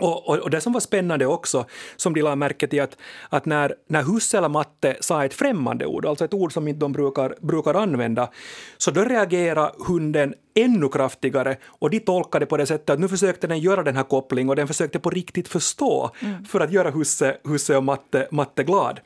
Och, 0.00 0.28
och, 0.28 0.38
och, 0.38 0.50
det 0.50 0.60
som 0.60 0.72
var 0.72 0.80
spännande 0.80 1.26
också, 1.26 1.64
som 1.96 2.14
de 2.14 2.22
la 2.22 2.36
märke 2.36 2.66
till, 2.66 2.82
att, 2.82 2.96
att 3.28 3.46
när, 3.46 3.74
när 3.88 4.02
Husse 4.02 4.38
eller 4.38 4.48
Matte 4.48 4.96
sa 5.00 5.24
ett 5.24 5.34
främmande 5.34 5.86
ord, 5.86 6.06
alltså 6.06 6.24
ett 6.24 6.34
ord 6.34 6.52
som 6.52 6.68
inte 6.68 6.80
de 6.80 6.92
brukar, 6.92 7.34
brukar 7.40 7.74
använda, 7.74 8.30
så 8.78 8.90
då 8.90 9.04
reagerade 9.04 9.72
hunden 9.86 10.34
ännu 10.54 10.88
kraftigare 10.88 11.56
och 11.66 11.90
de 11.90 12.00
tolkade 12.00 12.46
på 12.46 12.56
det 12.56 12.66
sättet 12.66 12.90
att 12.90 13.00
nu 13.00 13.08
försökte 13.08 13.46
den 13.46 13.58
göra 13.58 13.82
den 13.82 13.96
här 13.96 14.02
kopplingen 14.02 14.48
och 14.50 14.56
den 14.56 14.68
försökte 14.68 14.98
på 14.98 15.10
riktigt 15.10 15.48
förstå 15.48 16.10
mm. 16.20 16.44
för 16.44 16.60
att 16.60 16.72
göra 16.72 16.90
Husse, 16.90 17.36
Husse 17.44 17.76
och 17.76 17.84
Matte, 17.84 18.28
Matte 18.30 18.64
glad. 18.64 19.00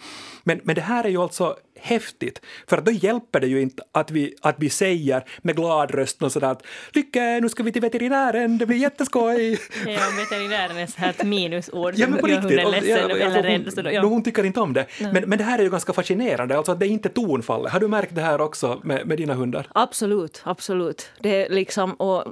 Men, 0.45 0.61
men 0.65 0.75
det 0.75 0.81
här 0.81 1.05
är 1.05 1.09
ju 1.09 1.19
alltså 1.19 1.57
häftigt, 1.81 2.41
för 2.67 2.79
att 2.79 2.85
då 2.85 2.91
hjälper 2.91 3.41
det 3.41 3.47
ju 3.47 3.61
inte 3.61 3.83
att 3.93 4.11
vi, 4.11 4.35
att 4.43 4.57
vi 4.59 4.71
säger 4.71 5.25
med 5.43 5.57
glad 5.57 5.91
röst 5.91 6.23
och 6.23 6.33
sådär 6.33 6.49
att 6.49 6.63
Lycke, 6.93 7.41
nu 7.41 7.49
ska 7.49 7.63
vi 7.63 7.73
till 7.73 7.83
veterinären, 7.83 8.59
det 8.59 8.67
blir 8.67 8.77
jätteskoj. 8.77 9.51
ja, 9.87 10.01
veterinären 10.19 10.77
är 10.77 10.87
så 10.87 10.99
här 10.99 11.11
ett 11.11 11.25
minusord 11.25 11.95
ja, 11.97 12.07
men 12.09 12.19
på 12.19 12.27
riktigt. 12.27 12.63
Hon 12.63 12.75
är 12.75 12.81
ledsen 12.81 13.11
ja, 13.11 13.17
eller 13.17 13.43
rädd. 13.43 13.73
Hon, 13.77 13.95
ja. 13.95 14.03
hon 14.03 14.23
tycker 14.23 14.45
inte 14.45 14.61
om 14.61 14.73
det. 14.73 14.87
Men, 15.01 15.25
men 15.27 15.39
det 15.39 15.45
här 15.45 15.59
är 15.59 15.63
ju 15.63 15.71
ganska 15.71 15.93
fascinerande, 15.93 16.57
alltså 16.57 16.73
att 16.73 16.81
det 16.81 16.87
är 16.87 16.91
inte 16.91 17.09
tonfallet. 17.09 17.73
Har 17.73 17.81
du 17.81 17.89
märkt 17.89 18.15
det 18.15 18.21
här 18.21 18.41
också 18.41 18.81
med, 18.85 19.07
med 19.07 19.19
dina 19.19 19.35
hundar? 19.35 19.67
Absolut, 19.75 20.43
absolut. 20.45 21.11
Det 21.21 21.47
är 21.47 21.51
liksom, 21.51 21.95
och 21.95 22.25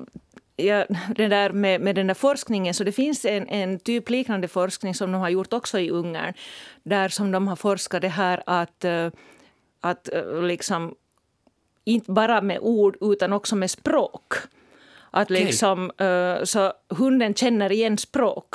ja, 0.56 0.86
det 1.16 1.28
där 1.28 1.50
med, 1.50 1.80
med 1.80 1.94
den 1.94 2.06
där 2.06 2.14
forskningen, 2.14 2.74
så 2.74 2.84
det 2.84 2.92
finns 2.92 3.24
en, 3.24 3.48
en 3.48 3.78
typ 3.78 4.10
liknande 4.10 4.48
forskning 4.48 4.94
som 4.94 5.12
de 5.12 5.20
har 5.20 5.28
gjort 5.28 5.52
också 5.52 5.78
i 5.78 5.90
Ungern, 5.90 6.34
där 6.82 7.08
som 7.08 7.32
de 7.32 7.48
har 7.48 7.56
forskat 7.56 8.02
det 8.02 8.08
här 8.08 8.42
att, 8.46 8.84
eh, 8.84 9.08
att 9.84 10.12
eh, 10.12 10.42
liksom 10.42 10.94
inte 11.84 12.12
bara 12.12 12.40
med 12.40 12.58
ord 12.60 12.96
utan 13.00 13.32
också 13.32 13.56
med 13.56 13.70
språk. 13.70 14.34
Att 15.10 15.30
liksom, 15.30 15.90
okay. 15.90 16.46
så 16.46 16.72
hunden 16.88 17.34
känner 17.34 17.72
igen 17.72 17.98
språk. 17.98 18.54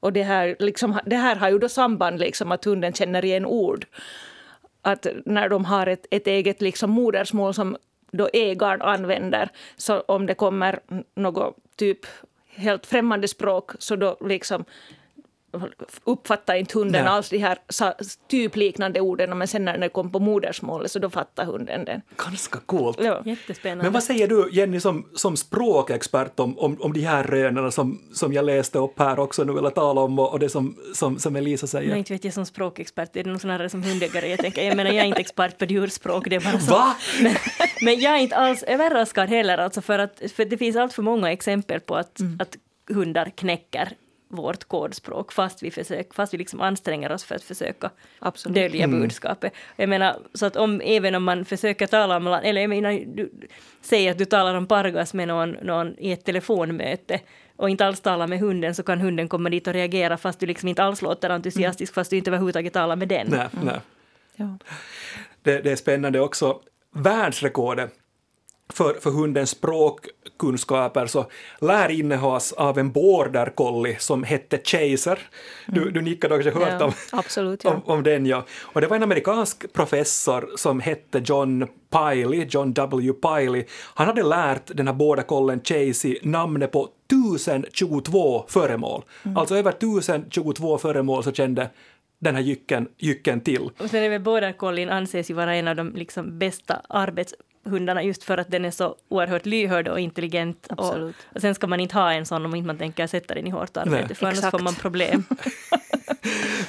Och 0.00 0.12
det 0.12 0.22
här, 0.22 0.56
liksom, 0.58 0.98
det 1.06 1.16
här 1.16 1.36
har 1.36 1.50
ju 1.50 1.58
då 1.58 1.68
samband, 1.68 2.18
liksom, 2.18 2.52
att 2.52 2.64
hunden 2.64 2.92
känner 2.92 3.24
igen 3.24 3.46
ord. 3.46 3.86
Att 4.82 5.06
när 5.24 5.48
de 5.48 5.64
har 5.64 5.86
ett, 5.86 6.06
ett 6.10 6.26
eget 6.26 6.62
liksom, 6.62 6.90
modersmål 6.90 7.54
som 7.54 7.76
då 8.10 8.28
ägaren 8.32 8.82
använder. 8.82 9.48
Så 9.76 10.00
om 10.00 10.26
det 10.26 10.34
kommer 10.34 10.80
något 11.14 11.56
typ 11.76 12.06
helt 12.48 12.86
främmande 12.86 13.28
språk 13.28 13.70
så 13.78 13.96
då 13.96 14.16
liksom 14.20 14.64
uppfattar 16.04 16.54
inte 16.54 16.78
hunden 16.78 17.04
Nej. 17.04 17.12
alls 17.12 17.28
de 17.30 17.38
här 17.38 17.58
typliknande 18.28 19.00
orden, 19.00 19.38
men 19.38 19.48
sen 19.48 19.64
när 19.64 19.78
det 19.78 19.88
kom 19.88 20.12
på 20.12 20.18
modersmålet 20.18 20.90
så 20.90 20.98
då 20.98 21.10
fattar 21.10 21.44
hunden 21.44 21.84
den. 21.84 22.02
Ganska 22.16 22.58
coolt. 22.66 23.00
Ja. 23.00 23.22
Jättespännande. 23.24 23.84
Men 23.84 23.92
vad 23.92 24.02
säger 24.02 24.28
du, 24.28 24.50
Jenny, 24.52 24.80
som, 24.80 25.08
som 25.14 25.36
språkexpert 25.36 26.40
om, 26.40 26.58
om, 26.58 26.76
om 26.80 26.92
de 26.92 27.00
här 27.00 27.24
rönen 27.24 27.72
som, 27.72 28.00
som 28.12 28.32
jag 28.32 28.44
läste 28.44 28.78
upp 28.78 28.98
här 28.98 29.18
också 29.18 29.44
nu 29.44 29.52
vill 29.52 29.70
tala 29.70 30.00
om 30.00 30.18
och, 30.18 30.32
och 30.32 30.38
det 30.38 30.48
som, 30.48 30.76
som, 30.94 31.18
som 31.18 31.36
Elisa 31.36 31.66
säger? 31.66 31.90
Nej, 31.90 31.98
inte 31.98 32.12
vet 32.12 32.24
jag 32.24 32.34
som 32.34 32.46
språkexpert, 32.46 33.10
det 33.12 33.20
är 33.20 33.24
nog 33.24 33.40
snarare 33.40 33.68
som 33.68 33.82
hundägare. 33.82 34.28
Jag 34.28 34.38
tänker, 34.38 34.62
jag 34.62 34.76
menar, 34.76 34.90
jag 34.90 35.04
är 35.04 35.08
inte 35.08 35.20
expert 35.20 35.58
på 35.58 35.64
djurspråk, 35.64 36.30
det 36.30 36.36
är 36.36 36.40
bara 36.40 36.60
så. 36.60 36.72
Va? 36.72 36.96
Men, 37.22 37.34
men 37.82 38.00
jag 38.00 38.14
är 38.14 38.18
inte 38.18 38.36
alls 38.36 38.62
överraskad 38.62 39.28
heller, 39.28 39.58
alltså 39.58 39.80
för, 39.80 39.98
att, 39.98 40.22
för 40.36 40.44
det 40.44 40.56
finns 40.56 40.76
allt 40.76 40.92
för 40.92 41.02
många 41.02 41.32
exempel 41.32 41.80
på 41.80 41.96
att, 41.96 42.20
mm. 42.20 42.38
att 42.40 42.56
hundar 42.94 43.32
knäcker 43.36 43.92
vårt 44.28 44.64
kodspråk 44.64 45.32
fast 45.32 45.62
vi, 45.62 45.70
försöker, 45.70 46.14
fast 46.14 46.34
vi 46.34 46.38
liksom 46.38 46.60
anstränger 46.60 47.12
oss 47.12 47.24
för 47.24 47.34
att 47.34 47.42
försöka 47.42 47.90
Absolut. 48.18 48.54
dölja 48.54 48.84
mm. 48.84 49.00
budskapet. 49.00 49.52
Jag 49.76 49.88
menar, 49.88 50.16
så 50.34 50.46
att 50.46 50.56
om, 50.56 50.80
även 50.84 51.14
om 51.14 51.24
man 51.24 51.44
försöker 51.44 51.86
tala 51.86 52.16
om, 52.16 52.26
eller 52.26 52.60
jag 52.60 52.70
menar, 52.70 53.04
du 53.06 53.30
säger 53.80 54.10
att 54.10 54.18
du 54.18 54.24
talar 54.24 54.54
om 54.54 54.66
Pargas 54.66 55.14
med 55.14 55.28
någon, 55.28 55.50
någon 55.50 55.98
i 55.98 56.12
ett 56.12 56.24
telefonmöte 56.24 57.20
och 57.56 57.70
inte 57.70 57.86
alls 57.86 58.00
talar 58.00 58.26
med 58.26 58.38
hunden 58.38 58.74
så 58.74 58.82
kan 58.82 59.00
hunden 59.00 59.28
komma 59.28 59.50
dit 59.50 59.66
och 59.66 59.72
reagera 59.72 60.16
fast 60.16 60.40
du 60.40 60.46
liksom 60.46 60.68
inte 60.68 60.82
alls 60.82 61.02
låter 61.02 61.30
entusiastisk 61.30 61.92
mm. 61.92 61.94
fast 61.94 62.10
du 62.10 62.16
inte 62.16 62.30
överhuvudtaget 62.30 62.72
talar 62.72 62.96
med 62.96 63.08
den. 63.08 63.26
Nej, 63.30 63.48
mm. 63.52 63.66
nej. 63.66 63.80
Ja. 64.36 64.58
Det, 65.42 65.60
det 65.60 65.72
är 65.72 65.76
spännande 65.76 66.20
också. 66.20 66.60
Världsrekordet 66.94 67.94
för, 68.72 68.94
för 68.94 69.10
hundens 69.10 69.60
språkkunskaper 70.38 71.06
så 71.06 71.26
lär 71.60 71.90
innehas 71.90 72.52
av 72.52 72.78
en 72.78 72.92
border 72.92 73.46
collie 73.54 73.96
som 73.98 74.22
hette 74.22 74.58
Chaser. 74.58 75.18
Du, 75.66 75.82
mm. 75.82 75.94
du 75.94 76.00
nickade 76.00 76.36
också, 76.36 76.50
hört 76.50 76.80
ja, 76.80 76.84
om, 76.84 76.92
absolut, 77.12 77.64
ja. 77.64 77.70
om, 77.70 77.82
om, 77.84 78.02
den 78.02 78.26
ja. 78.26 78.44
Och 78.60 78.80
det 78.80 78.86
var 78.86 78.96
en 78.96 79.02
amerikansk 79.02 79.72
professor 79.72 80.50
som 80.56 80.80
hette 80.80 81.22
John 81.24 81.66
Piley, 81.90 82.46
John 82.50 82.72
W. 82.72 83.12
Piley. 83.12 83.64
Han 83.94 84.06
hade 84.06 84.22
lärt 84.22 84.76
den 84.76 84.86
här 84.86 84.94
border 84.94 85.22
collien 85.22 85.60
Chasey 85.64 86.18
namnet 86.22 86.72
på 86.72 86.88
1022 87.10 88.44
föremål. 88.48 89.02
Mm. 89.24 89.36
Alltså 89.36 89.56
över 89.56 89.70
1022 89.70 90.78
föremål 90.78 91.24
så 91.24 91.32
kände 91.32 91.70
den 92.20 92.34
här 92.34 92.42
jycken, 92.42 92.88
jycken 92.98 93.40
till. 93.40 93.70
Och 93.78 93.90
sen 93.90 94.02
är 94.02 94.08
väl 94.08 94.20
border 94.20 94.52
collien 94.52 94.88
anses 94.88 95.30
ju 95.30 95.34
vara 95.34 95.54
en 95.54 95.68
av 95.68 95.76
de 95.76 95.92
liksom 95.94 96.38
bästa 96.38 96.82
arbets 96.88 97.34
hundarna 97.68 98.02
just 98.02 98.22
för 98.24 98.38
att 98.38 98.50
den 98.50 98.64
är 98.64 98.70
så 98.70 98.96
oerhört 99.08 99.46
lyhörd 99.46 99.88
och 99.88 100.00
intelligent. 100.00 100.68
Och, 100.76 100.96
och, 101.34 101.40
sen 101.40 101.54
ska 101.54 101.66
man 101.66 101.80
inte 101.80 101.94
ha 101.94 102.12
en 102.12 102.26
sån 102.26 102.46
om 102.46 102.54
inte 102.54 102.66
man 102.66 102.78
tänker 102.78 103.06
sätta 103.06 103.34
den 103.34 103.46
i 103.46 103.50
hårt 103.50 103.76
arbete, 103.76 104.14
för 104.14 104.26
annars 104.26 104.50
får 104.50 104.58
man 104.58 104.74
problem. 104.74 105.24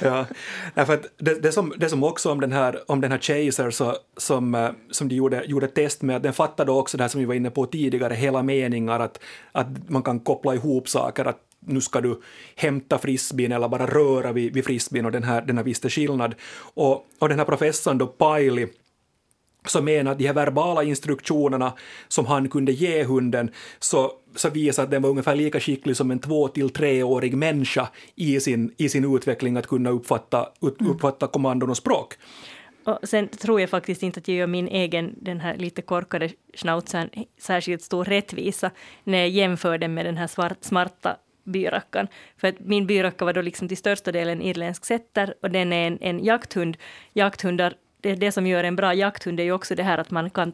ja, 0.00 0.26
för 0.74 0.94
att 0.94 1.06
det, 1.18 1.42
det, 1.42 1.52
som, 1.52 1.72
det 1.76 1.88
som 1.88 2.04
också 2.04 2.32
om 2.32 2.40
den 2.40 2.52
här, 2.52 2.90
om 2.90 3.00
den 3.00 3.10
här 3.10 3.18
Chaser 3.18 3.70
så, 3.70 3.96
som, 4.16 4.54
eh, 4.54 4.70
som 4.90 5.08
de 5.08 5.14
gjorde, 5.14 5.44
gjorde 5.44 5.66
test 5.66 6.02
med, 6.02 6.22
den 6.22 6.32
fattade 6.32 6.72
också 6.72 6.96
det 6.96 7.04
här 7.04 7.08
som 7.08 7.20
vi 7.20 7.26
var 7.26 7.34
inne 7.34 7.50
på 7.50 7.66
tidigare, 7.66 8.14
hela 8.14 8.42
meningar, 8.42 9.00
att, 9.00 9.20
att 9.52 9.66
man 9.88 10.02
kan 10.02 10.20
koppla 10.20 10.54
ihop 10.54 10.88
saker, 10.88 11.24
att 11.24 11.38
nu 11.60 11.80
ska 11.80 12.00
du 12.00 12.20
hämta 12.56 12.98
frisbeen 12.98 13.52
eller 13.52 13.68
bara 13.68 13.86
röra 13.86 14.32
vid, 14.32 14.54
vid 14.54 14.64
frisbeen 14.64 15.06
och 15.06 15.12
den 15.12 15.22
här, 15.22 15.42
den 15.42 15.56
här 15.56 15.64
visste 15.64 15.90
skillnad. 15.90 16.34
Och, 16.74 17.06
och 17.18 17.28
den 17.28 17.38
här 17.38 17.46
professorn 17.46 17.98
då, 17.98 18.06
Piley, 18.06 18.66
så 19.66 19.82
menar 19.82 20.12
att 20.12 20.18
de 20.18 20.26
här 20.26 20.34
verbala 20.34 20.82
instruktionerna 20.82 21.72
som 22.08 22.26
han 22.26 22.48
kunde 22.48 22.72
ge 22.72 23.04
hunden 23.04 23.50
så, 23.78 24.12
så 24.34 24.50
visar 24.50 24.82
att 24.82 24.90
den 24.90 25.02
var 25.02 25.10
ungefär 25.10 25.34
lika 25.34 25.60
skicklig 25.60 25.96
som 25.96 26.10
en 26.10 26.18
två 26.18 26.48
till 26.48 26.70
treårig 26.70 27.36
människa 27.36 27.88
i 28.16 28.40
sin, 28.40 28.74
i 28.76 28.88
sin 28.88 29.16
utveckling 29.16 29.56
att 29.56 29.66
kunna 29.66 29.90
uppfatta, 29.90 30.48
mm. 30.62 30.92
uppfatta 30.92 31.26
kommandon 31.26 31.70
och 31.70 31.76
språk. 31.76 32.14
Och 32.84 32.98
sen 33.02 33.28
tror 33.28 33.60
jag 33.60 33.70
faktiskt 33.70 34.02
inte 34.02 34.20
att 34.20 34.28
jag 34.28 34.36
gör 34.36 34.46
min 34.46 34.68
egen, 34.68 35.14
den 35.20 35.40
här 35.40 35.56
lite 35.56 35.82
korkade 35.82 36.30
schnauzern, 36.54 37.08
särskilt 37.38 37.82
stor 37.82 38.04
rättvisa 38.04 38.70
när 39.04 39.18
jag 39.18 39.28
jämför 39.28 39.78
den 39.78 39.94
med 39.94 40.04
den 40.06 40.16
här 40.16 40.26
svart, 40.26 40.58
smarta 40.60 41.16
byrackan. 41.44 42.08
För 42.36 42.48
att 42.48 42.60
min 42.60 42.86
byracka 42.86 43.24
var 43.24 43.32
då 43.32 43.42
liksom 43.42 43.68
till 43.68 43.76
största 43.76 44.12
delen 44.12 44.42
irländsk 44.42 44.84
setter 44.84 45.34
och 45.42 45.50
den 45.50 45.72
är 45.72 45.86
en, 45.86 45.98
en 46.00 46.24
jakthund. 46.24 46.76
Jakthundar 47.12 47.74
det, 48.00 48.14
det 48.14 48.32
som 48.32 48.46
gör 48.46 48.64
en 48.64 48.76
bra 48.76 48.94
jakthund 48.94 49.40
är 49.40 49.44
ju 49.44 49.52
också 49.52 49.74
det 49.74 49.82
här 49.82 49.98
att 49.98 50.10
man 50.10 50.30
kan 50.30 50.52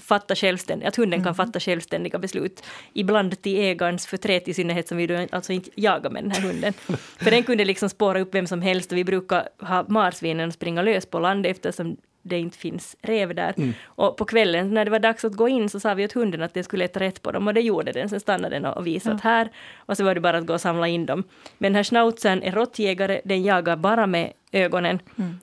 fatta 0.00 0.34
självständigt, 0.34 0.88
att 0.88 0.96
hunden 0.96 1.18
kan 1.18 1.26
mm. 1.26 1.34
fatta 1.34 1.60
självständiga 1.60 2.18
beslut. 2.18 2.64
Ibland 2.92 3.42
till 3.42 3.60
ägarens 3.60 4.06
förtret, 4.06 4.48
i 4.48 4.54
synnerhet 4.54 4.88
som 4.88 4.96
vi 4.96 5.06
då 5.06 5.26
alltså 5.30 5.52
inte 5.52 5.70
jagar 5.74 6.10
med 6.10 6.24
den 6.24 6.30
här 6.30 6.40
hunden. 6.40 6.72
För 7.18 7.30
den 7.30 7.42
kunde 7.42 7.64
liksom 7.64 7.88
spåra 7.88 8.20
upp 8.20 8.34
vem 8.34 8.46
som 8.46 8.62
helst 8.62 8.92
och 8.92 8.98
vi 8.98 9.04
brukar 9.04 9.48
ha 9.60 9.84
marsvinen 9.88 10.52
springa 10.52 10.82
lös 10.82 11.06
på 11.06 11.18
land 11.18 11.46
eftersom 11.46 11.96
det 12.22 12.38
inte 12.38 12.58
finns 12.58 12.96
rev 13.02 13.34
där. 13.34 13.54
Mm. 13.56 13.72
Och 13.84 14.16
på 14.16 14.24
kvällen 14.24 14.74
när 14.74 14.84
det 14.84 14.90
var 14.90 14.98
dags 14.98 15.24
att 15.24 15.32
gå 15.32 15.48
in 15.48 15.68
så 15.68 15.80
sa 15.80 15.94
vi 15.94 16.04
åt 16.04 16.12
hunden 16.12 16.42
att 16.42 16.54
det 16.54 16.62
skulle 16.64 16.84
leta 16.84 17.00
rätt 17.00 17.22
på 17.22 17.32
dem 17.32 17.46
och 17.46 17.54
det 17.54 17.60
gjorde 17.60 17.92
den. 17.92 18.08
Sen 18.08 18.20
stannade 18.20 18.56
den 18.56 18.64
och 18.64 18.86
visade 18.86 19.20
ja. 19.22 19.30
här 19.30 19.50
och 19.76 19.96
så 19.96 20.04
var 20.04 20.14
det 20.14 20.20
bara 20.20 20.38
att 20.38 20.46
gå 20.46 20.52
och 20.52 20.60
samla 20.60 20.88
in 20.88 21.06
dem. 21.06 21.24
Men 21.58 21.72
den 21.72 21.76
här 21.76 21.84
schnauzern 21.84 22.42
är 22.42 22.52
råttjägare, 22.52 23.20
den 23.24 23.42
jagar 23.42 23.76
bara 23.76 24.06
med 24.06 24.32
ögonen. 24.52 24.98
Mm. 25.18 25.40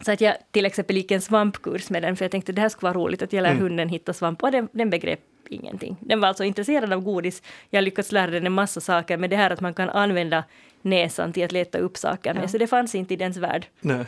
Så 0.00 0.12
att 0.12 0.20
jag 0.20 0.36
till 0.50 0.66
exempel 0.66 0.96
gick 0.96 1.10
en 1.10 1.20
svampkurs 1.20 1.90
med 1.90 2.02
den, 2.02 2.16
för 2.16 2.24
jag 2.24 2.32
tänkte 2.32 2.52
det 2.52 2.60
här 2.60 2.68
skulle 2.68 2.92
vara 2.92 3.04
roligt 3.04 3.22
att 3.22 3.32
jag 3.32 3.42
lär 3.42 3.50
mm. 3.50 3.62
hunden 3.62 3.88
hitta 3.88 4.12
svamp, 4.12 4.42
och 4.42 4.52
den, 4.52 4.68
den 4.72 4.90
begrep 4.90 5.20
ingenting. 5.48 5.96
Den 6.00 6.20
var 6.20 6.28
alltså 6.28 6.44
intresserad 6.44 6.92
av 6.92 7.00
godis, 7.00 7.42
jag 7.70 7.78
har 7.78 7.82
lyckats 7.82 8.12
lära 8.12 8.30
den 8.30 8.46
en 8.46 8.52
massa 8.52 8.80
saker, 8.80 9.16
men 9.16 9.30
det 9.30 9.36
här 9.36 9.50
att 9.50 9.60
man 9.60 9.74
kan 9.74 9.90
använda 9.90 10.44
näsan 10.82 11.32
till 11.32 11.44
att 11.44 11.52
leta 11.52 11.78
upp 11.78 11.96
saker 11.96 12.34
med, 12.34 12.42
ja. 12.42 12.48
så 12.48 12.58
det 12.58 12.66
fanns 12.66 12.94
inte 12.94 13.14
i 13.14 13.16
dens 13.16 13.36
värld. 13.36 13.66
Nej. 13.80 14.04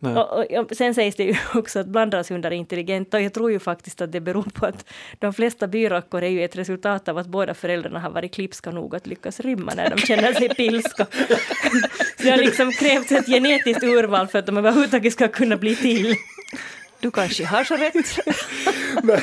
Och, 0.00 0.38
och, 0.38 0.52
och, 0.52 0.76
sen 0.76 0.94
sägs 0.94 1.16
det 1.16 1.24
ju 1.24 1.36
också 1.54 1.78
att 1.78 1.86
blandrashundar 1.86 2.50
är 2.50 2.54
intelligenta 2.54 3.16
och 3.16 3.22
jag 3.22 3.34
tror 3.34 3.50
ju 3.50 3.58
faktiskt 3.58 4.00
att 4.00 4.12
det 4.12 4.20
beror 4.20 4.42
på 4.54 4.66
att 4.66 4.84
de 5.18 5.32
flesta 5.32 5.66
byrackor 5.66 6.22
är 6.22 6.28
ju 6.28 6.44
ett 6.44 6.56
resultat 6.56 7.08
av 7.08 7.18
att 7.18 7.26
båda 7.26 7.54
föräldrarna 7.54 8.00
har 8.00 8.10
varit 8.10 8.34
klipska 8.34 8.70
nog 8.70 8.96
att 8.96 9.06
lyckas 9.06 9.40
rymma 9.40 9.72
när 9.76 9.90
de 9.90 9.96
känner 9.96 10.32
sig 10.32 10.48
pilska. 10.48 11.06
Så 12.16 12.22
det 12.22 12.30
har 12.30 12.38
liksom 12.38 12.72
krävts 12.72 13.12
ett 13.12 13.26
genetiskt 13.26 13.82
urval 13.82 14.28
för 14.28 14.38
att 14.38 14.46
de 14.46 14.56
överhuvudtaget 14.56 15.12
ska 15.12 15.28
kunna 15.28 15.56
bli 15.56 15.76
till. 15.76 16.14
Du 17.00 17.10
kanske 17.10 17.44
har 17.44 17.64
så 17.64 17.76
rätt. 17.76 17.94
men, 19.02 19.20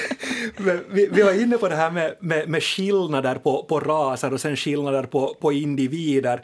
men, 0.57 0.83
vi, 0.89 1.09
vi, 1.11 1.21
var 1.21 1.41
inne 1.41 1.57
på 1.57 1.69
det 1.69 1.75
här 1.75 1.91
med, 1.91 2.15
med, 2.19 2.49
med 2.49 2.63
skillnader 2.63 3.35
på, 3.35 3.63
på 3.63 3.79
raser 3.79 4.33
och 4.33 4.41
sen 4.41 4.55
skillnader 4.55 5.03
på, 5.03 5.35
på 5.41 5.53
individer. 5.53 6.41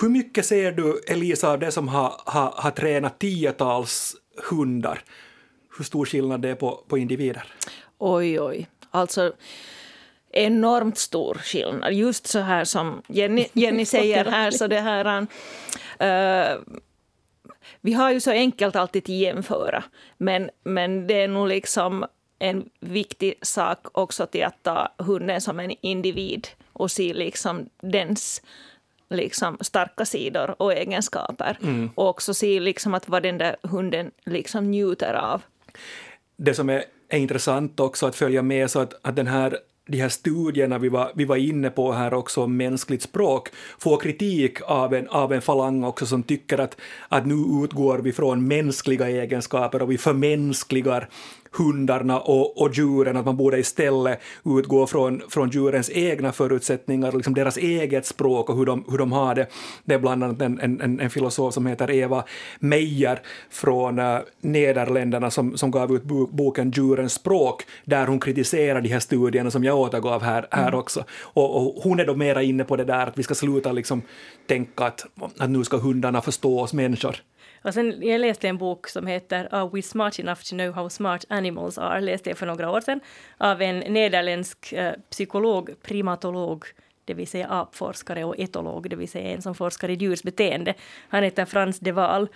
Hur 0.00 0.08
mycket 0.08 0.46
ser 0.46 0.72
du, 0.72 1.00
Elisa, 1.08 1.50
av 1.50 1.58
det 1.58 1.72
som 1.72 1.88
har, 1.88 2.20
har, 2.24 2.54
har 2.56 2.70
tränat 2.70 3.18
tiotals 3.18 4.16
hundar? 4.50 5.02
Hur 5.78 5.84
stor 5.84 6.04
skillnad 6.04 6.40
det 6.40 6.48
är 6.48 6.54
på, 6.54 6.84
på 6.88 6.98
individer? 6.98 7.52
Oj, 7.98 8.40
oj. 8.40 8.68
Alltså, 8.90 9.32
enormt 10.30 10.98
stor 10.98 11.34
skillnad. 11.34 11.92
Just 11.92 12.26
så 12.26 12.38
här 12.38 12.64
som 12.64 13.02
Jenny, 13.08 13.46
Jenny 13.52 13.84
säger 13.84 14.24
här, 14.24 14.50
så 14.50 14.66
det 14.66 14.80
här... 14.80 15.26
Uh, 16.02 16.60
vi 17.80 17.92
har 17.92 18.12
ju 18.12 18.20
så 18.20 18.30
enkelt 18.30 18.76
alltid 18.76 19.02
att 19.02 19.08
jämföra, 19.08 19.84
men, 20.18 20.50
men 20.64 21.06
det 21.06 21.22
är 21.22 21.28
nog 21.28 21.48
liksom 21.48 22.06
en 22.38 22.68
viktig 22.80 23.34
sak 23.42 23.86
också 23.92 24.26
till 24.26 24.44
att 24.44 24.62
ta 24.62 24.94
hunden 24.98 25.40
som 25.40 25.60
en 25.60 25.74
individ 25.80 26.48
och 26.72 26.90
se 26.90 27.14
liksom 27.14 27.68
dens 27.82 28.42
liksom 29.16 29.58
starka 29.60 30.04
sidor 30.04 30.54
och 30.58 30.72
egenskaper. 30.72 31.58
Mm. 31.62 31.90
Och 31.94 32.08
också 32.08 32.34
se 32.34 32.60
liksom 32.60 32.94
att 32.94 33.08
vad 33.08 33.22
den 33.22 33.38
där 33.38 33.56
hunden 33.62 34.10
liksom 34.24 34.70
njuter 34.70 35.14
av. 35.14 35.42
Det 36.36 36.54
som 36.54 36.70
är, 36.70 36.84
är 37.08 37.18
intressant 37.18 37.80
också 37.80 38.06
att 38.06 38.16
följa 38.16 38.42
med 38.42 38.70
så 38.70 38.80
att, 38.80 38.94
att 39.02 39.16
den 39.16 39.26
här 39.26 39.58
de 39.86 40.00
här 40.00 40.08
studierna 40.08 40.78
vi 40.78 40.88
var, 40.88 41.12
vi 41.14 41.24
var 41.24 41.36
inne 41.36 41.70
på 41.70 41.92
här 41.92 42.14
också 42.14 42.42
om 42.42 42.56
mänskligt 42.56 43.02
språk 43.02 43.48
får 43.78 44.00
kritik 44.00 44.58
av 44.62 44.94
en, 44.94 45.08
av 45.08 45.32
en 45.32 45.42
falang 45.42 45.84
också 45.84 46.06
som 46.06 46.22
tycker 46.22 46.58
att, 46.58 46.76
att 47.08 47.26
nu 47.26 47.64
utgår 47.64 47.98
vi 47.98 48.12
från 48.12 48.48
mänskliga 48.48 49.08
egenskaper 49.08 49.82
och 49.82 49.90
vi 49.90 49.98
förmänskligar 49.98 51.08
hundarna 51.56 52.20
och, 52.20 52.62
och 52.62 52.74
djuren, 52.74 53.16
att 53.16 53.24
man 53.24 53.36
borde 53.36 53.58
istället 53.58 54.20
utgå 54.44 54.86
från, 54.86 55.22
från 55.28 55.50
djurens 55.50 55.90
egna 55.90 56.32
förutsättningar, 56.32 57.12
liksom 57.12 57.34
deras 57.34 57.56
eget 57.56 58.06
språk 58.06 58.50
och 58.50 58.56
hur 58.56 58.66
de, 58.66 58.84
hur 58.90 58.98
de 58.98 59.12
har 59.12 59.34
det. 59.34 59.46
Det 59.84 59.94
är 59.94 59.98
bland 59.98 60.24
annat 60.24 60.42
en, 60.42 60.60
en, 60.60 61.00
en 61.00 61.10
filosof 61.10 61.54
som 61.54 61.66
heter 61.66 61.90
Eva 61.90 62.24
Meyer 62.58 63.22
från 63.50 63.98
äh, 63.98 64.18
Nederländerna 64.40 65.30
som, 65.30 65.56
som 65.56 65.70
gav 65.70 65.92
ut 65.92 66.02
boken 66.30 66.70
Djurens 66.70 67.12
språk, 67.12 67.62
där 67.84 68.06
hon 68.06 68.20
kritiserar 68.20 68.80
de 68.80 68.88
här 68.88 69.00
studierna 69.00 69.50
som 69.50 69.64
jag 69.64 69.78
återgav 69.78 70.22
här, 70.22 70.46
här 70.50 70.68
mm. 70.68 70.78
också. 70.78 71.04
Och, 71.20 71.56
och, 71.56 71.82
hon 71.82 72.00
är 72.00 72.06
då 72.06 72.14
mera 72.14 72.42
inne 72.42 72.64
på 72.64 72.76
det 72.76 72.84
där 72.84 73.06
att 73.06 73.18
vi 73.18 73.22
ska 73.22 73.34
sluta 73.34 73.72
liksom 73.72 74.02
tänka 74.46 74.84
att, 74.84 75.06
att 75.38 75.50
nu 75.50 75.64
ska 75.64 75.76
hundarna 75.76 76.20
förstå 76.20 76.60
oss 76.60 76.72
människor. 76.72 77.16
Och 77.64 77.74
sen, 77.74 78.02
jag 78.02 78.20
läste 78.20 78.48
en 78.48 78.58
bok 78.58 78.88
som 78.88 79.06
heter 79.06 79.48
Are 79.50 79.70
we 79.72 79.82
smart 79.82 80.18
enough 80.18 80.40
to 80.40 80.56
know 80.56 80.72
how 80.72 80.88
smart 80.88 81.24
animals 81.28 81.78
are? 81.78 82.00
läste 82.00 82.30
jag 82.30 82.38
för 82.38 82.46
några 82.46 82.70
år 82.70 82.80
sedan 82.80 83.00
av 83.38 83.62
en 83.62 83.78
nederländsk 83.78 84.72
eh, 84.72 84.92
psykolog, 85.10 85.74
primatolog, 85.82 86.64
det 87.04 87.14
vill 87.14 87.26
säga 87.26 87.48
apforskare 87.48 88.24
och 88.24 88.38
etolog, 88.38 88.90
det 88.90 88.96
vill 88.96 89.08
säga 89.08 89.30
en 89.30 89.42
som 89.42 89.54
forskar 89.54 89.88
i 89.88 89.94
djurs 89.94 90.22
beteende. 90.22 90.74
Han 91.08 91.22
heter 91.22 91.44
Frans 91.44 91.78
de 91.78 91.92
Waal. 91.92 92.28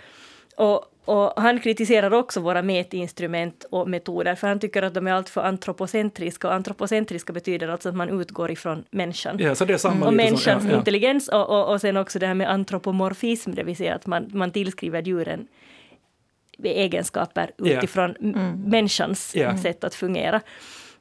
Och, 0.59 0.85
och, 1.05 1.33
han 1.41 1.59
kritiserar 1.59 2.13
också 2.13 2.39
våra 2.39 2.61
mätinstrument 2.61 3.65
och 3.69 3.89
metoder, 3.89 4.35
för 4.35 4.47
han 4.47 4.59
tycker 4.59 4.81
att 4.81 4.93
de 4.93 5.07
är 5.07 5.11
alltför 5.11 5.41
antropocentriska. 5.41 6.47
Och 6.47 6.53
antropocentriska 6.53 7.33
betyder 7.33 7.67
alltså 7.67 7.89
att 7.89 7.95
man 7.95 8.21
utgår 8.21 8.51
ifrån 8.51 8.83
människan. 8.91 9.39
Ja, 9.39 9.55
så 9.55 9.65
det 9.65 9.73
är 9.73 9.77
samma 9.77 10.05
och 10.05 10.13
människans 10.13 10.63
som, 10.63 10.71
ja, 10.71 10.77
intelligens 10.77 11.27
och, 11.27 11.49
och, 11.49 11.71
och 11.71 11.81
sen 11.81 11.97
också 11.97 12.19
det 12.19 12.27
här 12.27 12.33
med 12.33 12.49
antropomorfism, 12.49 13.51
det 13.51 13.63
vill 13.63 13.75
säga 13.75 13.95
att 13.95 14.05
man, 14.05 14.29
man 14.33 14.51
tillskriver 14.51 15.01
djuren 15.01 15.47
egenskaper 16.63 17.51
utifrån 17.57 18.15
yeah. 18.19 18.35
mm. 18.35 18.61
människans 18.61 19.35
yeah. 19.35 19.57
sätt 19.57 19.83
att 19.83 19.95
fungera. 19.95 20.41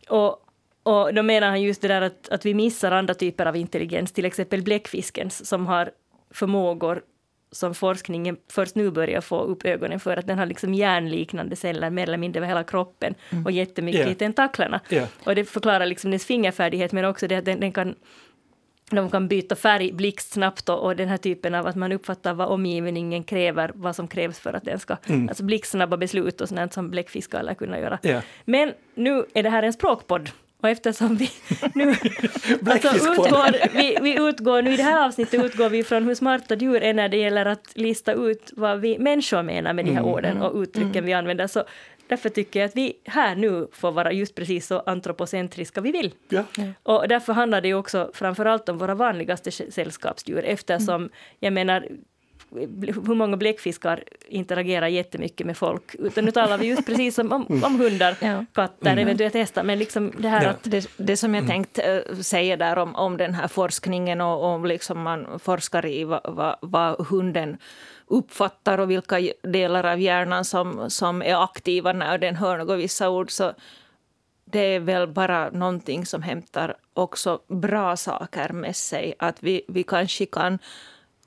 Och, 0.09 0.45
och 0.83 1.15
då 1.15 1.23
menar 1.23 1.49
han 1.49 1.63
just 1.63 1.83
det 1.83 1.89
där 1.89 2.03
att, 2.03 2.29
att 2.29 2.47
vi 2.47 2.55
missar 2.55 2.93
andra 2.93 3.15
typer 3.15 3.47
av 3.47 3.57
intelligens, 3.57 4.13
till 4.13 4.25
exempel 4.25 4.63
bläckfiskens 4.63 5.49
som 5.49 5.67
har 5.67 5.91
förmågor 6.31 7.03
som 7.51 7.75
forskningen 7.75 8.37
först 8.53 8.75
nu 8.75 8.91
börjar 8.91 9.21
få 9.21 9.41
upp 9.41 9.65
ögonen 9.65 10.01
för, 10.01 10.17
att 10.17 10.27
den 10.27 10.39
har 10.39 10.47
liksom 10.47 10.75
järnliknande 10.75 11.57
celler 11.57 11.91
mer 11.91 12.03
eller 12.03 12.19
mindre 12.19 12.39
över 12.39 12.49
hela 12.49 12.65
kroppen 12.65 13.15
mm. 13.31 13.45
och 13.45 13.53
jättemycket 13.53 14.01
yeah. 14.01 14.13
i 14.13 14.15
tentaklerna. 14.15 14.81
Yeah. 14.91 15.09
Och 15.25 15.35
det 15.35 15.45
förklarar 15.45 15.87
liksom 15.87 16.11
dess 16.11 16.27
fingerfärdighet, 16.27 16.93
men 16.93 17.05
också 17.05 17.27
det 17.27 17.37
att 17.37 17.45
den, 17.45 17.61
den 17.61 17.73
kan 17.73 17.95
de 18.91 19.11
kan 19.11 19.29
byta 19.29 19.57
färg 19.57 19.93
blixtsnabbt 19.93 20.69
och, 20.69 20.79
och 20.79 20.97
den 20.97 21.09
här 21.09 21.17
typen 21.17 21.55
av 21.55 21.67
att 21.67 21.77
man 21.77 21.93
uppfattar 21.93 22.35
vad 22.35 22.49
omgivningen 22.49 23.25
kräver, 23.25 23.71
vad 23.75 23.97
som 23.97 24.09
krävs 24.09 24.39
för 24.39 24.53
att 24.53 24.65
den 24.65 24.79
ska... 24.79 24.97
Mm. 25.07 25.29
Alltså 25.29 25.45
blixtsnabba 25.45 25.97
beslut 25.97 26.41
och 26.41 26.49
sånt 26.49 26.73
som 26.73 26.91
bläckfiskar 26.91 27.43
lär 27.43 27.55
kunna 27.55 27.79
göra. 27.79 27.99
Yeah. 28.03 28.23
Men 28.45 28.73
nu 28.95 29.25
är 29.35 29.43
det 29.43 29.51
här 29.51 29.63
en 29.63 29.73
språkpodd 29.73 30.31
och 30.63 30.69
eftersom 30.69 31.17
vi 31.17 31.31
nu 31.75 31.91
alltså 32.67 33.13
utgår, 33.13 33.77
vi, 33.77 33.99
vi 34.03 34.29
utgår 34.29 34.63
nu 34.63 34.73
i 34.73 34.77
det 34.77 34.83
här 34.83 35.07
avsnittet 35.07 35.45
utgår 35.45 35.69
vi 35.69 35.85
från 35.85 36.05
hur 36.05 36.15
smarta 36.15 36.55
djur 36.55 36.83
är 36.83 36.95
när 36.95 37.09
det 37.09 37.17
gäller 37.17 37.47
att 37.47 37.73
lista 37.75 38.13
ut 38.13 38.53
vad 38.57 38.81
vi 38.81 38.99
människor 38.99 39.43
menar 39.43 39.73
med 39.73 39.85
de 39.85 39.91
här 39.91 40.01
mm. 40.01 40.13
orden 40.13 40.43
och 40.43 40.61
uttrycken 40.61 40.91
mm. 40.91 41.05
vi 41.05 41.13
använder. 41.13 41.47
Så 41.47 41.65
därför 42.09 42.29
tycker 42.29 42.61
jag 42.61 42.69
att 42.69 42.77
vi 42.77 42.93
här 43.05 43.37
nu 43.37 43.69
får 43.73 43.93
vara 43.93 44.13
just 44.13 44.35
precis 44.35 44.67
så 44.67 44.81
antropocentriska 44.81 45.81
vi 45.81 45.93
vill. 45.93 46.15
Ja. 46.29 46.45
Och 46.83 47.09
därför 47.09 47.33
handlar 47.33 47.61
det 47.61 47.69
ju 47.69 47.75
också 47.75 48.11
framför 48.15 48.45
allt 48.45 48.69
om 48.69 48.79
våra 48.79 48.95
vanligaste 48.95 49.51
sällskapsdjur 49.51 50.45
eftersom, 50.45 50.95
mm. 50.95 51.11
jag 51.39 51.53
menar, 51.53 51.89
hur 52.51 53.15
många 53.15 53.37
bläckfiskar 53.37 54.05
interagerar 54.29 54.87
jättemycket 54.87 55.47
med 55.47 55.57
folk, 55.57 55.95
utan 55.95 56.25
nu 56.25 56.31
talar 56.31 56.59
vi 56.59 56.67
just 56.67 56.87
precis 56.87 57.15
som 57.15 57.33
om, 57.33 57.47
om 57.65 57.81
hundar, 57.81 58.17
ja. 58.21 58.45
katter, 58.53 58.93
mm. 58.93 58.99
eventuellt 58.99 59.35
hästar, 59.35 59.63
men 59.63 59.79
liksom 59.79 60.13
det 60.19 60.29
här 60.29 60.45
ja. 60.45 60.51
att... 60.51 60.63
Det, 60.63 60.91
det 60.97 61.17
som 61.17 61.35
jag 61.35 61.45
mm. 61.45 61.51
tänkt 61.51 61.79
äh, 61.79 62.17
säga 62.21 62.57
där 62.57 62.79
om, 62.79 62.95
om 62.95 63.17
den 63.17 63.35
här 63.35 63.49
forskningen 63.49 64.21
och 64.21 64.45
om 64.45 64.65
liksom 64.65 65.03
man 65.03 65.39
forskar 65.39 65.87
i 65.87 66.05
vad, 66.05 66.21
vad, 66.25 66.57
vad 66.63 67.07
hunden 67.07 67.59
uppfattar 68.07 68.79
och 68.79 68.91
vilka 68.91 69.17
delar 69.43 69.85
av 69.85 70.01
hjärnan 70.01 70.45
som, 70.45 70.91
som 70.91 71.23
är 71.23 71.45
aktiva 71.45 71.93
när 71.93 72.19
den 72.19 72.37
hör 72.37 72.59
något 72.59 72.79
vissa 72.79 73.11
ord, 73.11 73.31
så 73.31 73.53
det 74.45 74.59
är 74.59 74.81
väl 74.81 75.09
bara 75.09 75.51
någonting 75.51 76.07
som 76.07 76.23
hämtar 76.23 76.77
också 76.95 77.41
bra 77.49 77.97
saker 77.97 78.53
med 78.53 78.77
sig. 78.77 79.15
Att 79.19 79.43
vi, 79.43 79.63
vi 79.69 79.83
kanske 79.83 80.27
kan 80.27 80.59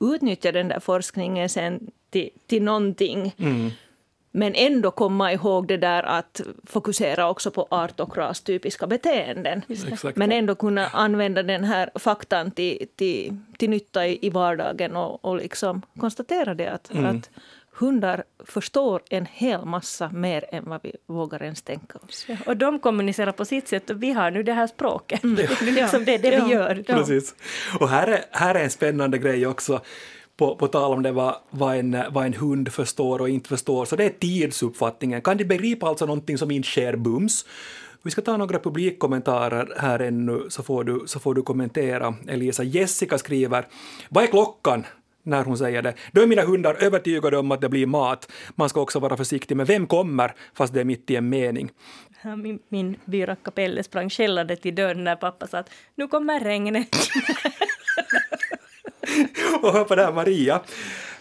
utnyttja 0.02 0.52
den 0.52 0.68
där 0.68 0.80
forskningen 0.80 1.48
sen 1.48 1.90
till, 2.10 2.30
till 2.46 2.62
någonting. 2.62 3.34
Mm. 3.38 3.70
Men 4.34 4.54
ändå 4.54 4.90
komma 4.90 5.32
ihåg 5.32 5.68
det 5.68 5.76
där 5.76 6.02
att 6.02 6.40
fokusera 6.66 7.30
också 7.30 7.50
på 7.50 7.66
art 7.70 8.00
och 8.00 8.16
rastypiska 8.16 8.86
beteenden. 8.86 9.62
Men 10.14 10.32
ändå 10.32 10.54
kunna 10.54 10.86
använda 10.86 11.42
den 11.42 11.64
här 11.64 11.90
faktan 11.94 12.50
till, 12.50 12.86
till, 12.96 13.36
till 13.58 13.70
nytta 13.70 14.06
i, 14.06 14.18
i 14.26 14.30
vardagen 14.30 14.96
och, 14.96 15.24
och 15.24 15.36
liksom 15.36 15.82
konstatera 15.98 16.54
det 16.54 16.66
att, 16.66 16.94
mm. 16.94 17.16
att 17.16 17.30
hundar 17.82 18.24
förstår 18.44 19.02
en 19.10 19.26
hel 19.26 19.64
massa 19.64 20.08
mer 20.08 20.44
än 20.52 20.64
vad 20.66 20.80
vi 20.82 20.92
vågar 21.06 21.42
ens 21.42 21.62
tänka 21.62 21.98
oss. 21.98 22.24
Ja, 22.28 22.36
och 22.46 22.56
de 22.56 22.78
kommunicerar 22.78 23.32
på 23.32 23.44
sitt 23.44 23.68
sätt 23.68 23.90
och 23.90 24.02
vi 24.02 24.12
har 24.12 24.30
nu 24.30 24.42
det 24.42 24.52
här 24.52 24.66
språket. 24.66 25.24
Mm. 25.24 25.36
Det 25.60 25.68
är 25.68 25.72
liksom 25.72 26.04
det, 26.04 26.18
det 26.18 26.28
ja. 26.28 26.44
vi 26.44 26.52
gör. 26.52 26.84
Ja. 26.86 26.94
Precis. 26.94 27.34
Och 27.80 27.88
här 27.88 28.06
är, 28.06 28.24
här 28.30 28.54
är 28.54 28.64
en 28.64 28.70
spännande 28.70 29.18
grej 29.18 29.46
också 29.46 29.80
på, 30.36 30.56
på 30.56 30.68
tal 30.68 30.92
om 30.92 31.02
det 31.02 31.12
vad, 31.12 31.36
vad, 31.50 31.76
en, 31.76 32.02
vad 32.10 32.26
en 32.26 32.34
hund 32.34 32.72
förstår 32.72 33.20
och 33.20 33.28
inte 33.28 33.48
förstår, 33.48 33.84
så 33.84 33.96
det 33.96 34.04
är 34.04 34.10
tidsuppfattningen. 34.10 35.22
Kan 35.22 35.36
de 35.36 35.44
begripa 35.44 35.86
alltså 35.86 36.06
någonting 36.06 36.38
som 36.38 36.50
inte 36.50 36.68
sker 36.68 36.96
bums? 36.96 37.46
Vi 38.02 38.10
ska 38.10 38.22
ta 38.22 38.36
några 38.36 38.58
publikkommentarer 38.58 39.74
här 39.76 39.98
ännu 39.98 40.46
så 40.48 40.62
får 40.62 40.84
du, 40.84 41.02
så 41.06 41.20
får 41.20 41.34
du 41.34 41.42
kommentera. 41.42 42.14
Elisa 42.28 42.62
Jessica 42.62 43.18
skriver 43.18 43.66
Vad 44.08 44.24
är 44.24 44.28
klockan? 44.28 44.84
När 45.22 45.44
hon 45.44 45.58
säger 45.58 45.82
det. 45.82 45.94
Då 46.12 46.22
är 46.22 46.26
mina 46.26 46.42
hundar 46.42 46.74
övertygade 46.74 47.38
om 47.38 47.52
att 47.52 47.60
det 47.60 47.68
blir 47.68 47.86
mat. 47.86 48.32
Man 48.54 48.68
ska 48.68 48.80
också 48.80 48.98
vara 48.98 49.16
försiktig 49.16 49.56
med 49.56 49.66
vem 49.66 49.86
kommer, 49.86 50.34
fast 50.54 50.74
det 50.74 50.80
är 50.80 50.84
mitt 50.84 51.10
i 51.10 51.16
en 51.16 51.28
mening. 51.28 51.70
Min, 52.36 52.58
min 52.68 52.96
byrackapelle 53.04 53.82
sprang 53.82 54.10
skällande 54.10 54.56
till 54.56 54.74
dörren 54.74 55.04
när 55.04 55.16
pappa 55.16 55.46
sa 55.46 55.58
att 55.58 55.70
nu 55.94 56.08
kommer 56.08 56.40
regnet. 56.40 56.88
och 59.62 59.72
hör 59.72 59.84
på 59.84 59.94
det 59.94 60.04
här 60.04 60.12
Maria. 60.12 60.60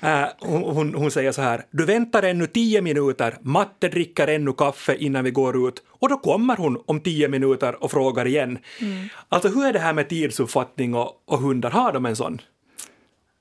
Uh, 0.03 0.25
hon, 0.39 0.93
hon, 0.93 1.11
säger 1.11 1.31
så 1.31 1.41
här, 1.41 1.65
du 1.71 1.85
väntar 1.85 2.23
ännu 2.23 2.47
tio 2.47 2.81
minuter, 2.81 3.37
matte 3.41 3.87
dricker 3.87 4.27
ännu 4.27 4.53
kaffe 4.53 4.95
innan 4.95 5.23
vi 5.23 5.31
går 5.31 5.67
ut 5.67 5.83
och 5.89 6.09
då 6.09 6.17
kommer 6.17 6.57
hon 6.57 6.83
om 6.85 6.99
tio 6.99 7.27
minuter 7.27 7.83
och 7.83 7.91
frågar 7.91 8.27
igen. 8.27 8.59
Mm. 8.79 9.09
Alltså 9.29 9.49
hur 9.49 9.65
är 9.65 9.73
det 9.73 9.79
här 9.79 9.93
med 9.93 10.09
tidsuppfattning 10.09 10.95
och, 10.95 11.23
och 11.25 11.39
hundar, 11.39 11.71
har 11.71 11.93
de 11.93 12.05
en 12.05 12.15
sån? 12.15 12.41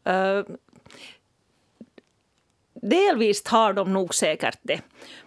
Uh, 0.08 0.56
delvis 2.74 3.46
har 3.46 3.72
de 3.72 3.92
nog 3.92 4.14
säkert 4.14 4.58
det. 4.62 4.80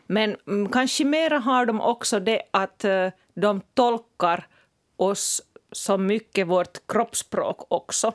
Men 0.08 0.36
mm, 0.48 0.70
kanske 0.70 1.06
mera 1.06 1.40
har 1.40 1.66
de 1.66 1.82
också 1.82 2.20
det 2.20 2.42
att 2.52 2.86
uh, 2.86 3.10
de 3.34 3.62
tolkar 3.74 4.48
oss 4.96 5.42
så 5.72 5.98
mycket 5.98 6.48
vårt 6.48 6.88
kroppsspråk 6.88 7.66
också. 7.68 8.14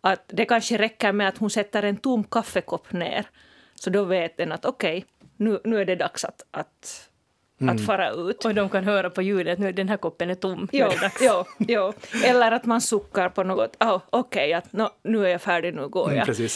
Att 0.00 0.24
det 0.26 0.44
kanske 0.44 0.76
räcker 0.76 1.12
med 1.12 1.28
att 1.28 1.38
hon 1.38 1.50
sätter 1.50 1.82
en 1.82 1.96
tom 1.96 2.24
kaffekopp 2.24 2.92
ner. 2.92 3.26
Så 3.74 3.90
då 3.90 4.04
vet 4.04 4.36
den 4.36 4.52
att 4.52 4.64
okej, 4.64 4.98
okay, 4.98 5.28
nu, 5.36 5.60
nu 5.64 5.80
är 5.80 5.84
det 5.84 5.96
dags 5.96 6.24
att, 6.24 6.42
att 6.50 7.10
Mm. 7.60 7.74
att 7.74 7.86
fara 7.86 8.10
ut. 8.10 8.44
Och 8.44 8.54
de 8.54 8.68
kan 8.68 8.84
höra 8.84 9.10
på 9.10 9.22
ljudet 9.22 9.58
nu 9.58 9.72
den 9.72 9.88
här 9.88 9.96
koppen 9.96 10.30
är 10.30 10.34
tom. 10.34 10.68
Jo, 10.72 10.88
jo, 11.20 11.44
jo. 11.58 11.92
Eller 12.24 12.52
att 12.52 12.64
man 12.64 12.80
suckar 12.80 13.28
på 13.28 13.42
något. 13.42 13.76
Oh, 13.82 14.00
Okej, 14.10 14.56
okay, 14.56 14.70
no, 14.70 14.88
nu 15.02 15.26
är 15.26 15.28
jag 15.28 15.42
färdig, 15.42 15.74
nu 15.74 15.88
går 15.88 16.10
mm, 16.10 16.16
jag. 16.16 16.28
Mm, 16.28 16.48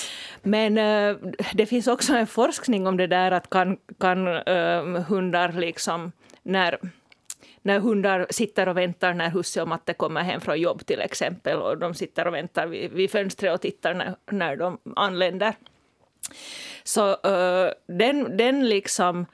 Men 0.42 0.78
uh, 0.78 1.32
det 1.54 1.66
finns 1.66 1.86
också 1.86 2.14
en 2.14 2.26
forskning 2.26 2.86
om 2.86 2.96
det 2.96 3.06
där 3.06 3.30
att 3.30 3.50
kan, 3.50 3.76
kan 4.00 4.28
uh, 4.28 5.00
hundar 5.00 5.52
liksom 5.52 6.12
när 6.42 6.78
när 7.62 7.80
hundar 7.80 8.26
sitter 8.30 8.68
och 8.68 8.76
väntar 8.76 9.14
när 9.14 9.30
husse 9.30 9.62
och 9.62 9.68
matte 9.68 9.92
kommer 9.92 10.22
hem 10.22 10.40
från 10.40 10.60
jobb 10.60 10.86
till 10.86 11.00
exempel 11.00 11.56
och 11.56 11.78
de 11.78 11.94
sitter 11.94 12.26
och 12.26 12.34
väntar 12.34 12.66
vid, 12.66 12.92
vid 12.92 13.10
fönstret 13.10 13.54
och 13.54 13.60
tittar 13.60 13.94
när, 13.94 14.14
när 14.30 14.56
de 14.56 14.78
anländer. 14.96 15.54
Så 16.84 17.10
uh, 17.10 17.70
den, 17.86 18.36
den 18.36 18.68
liksom 18.68 19.26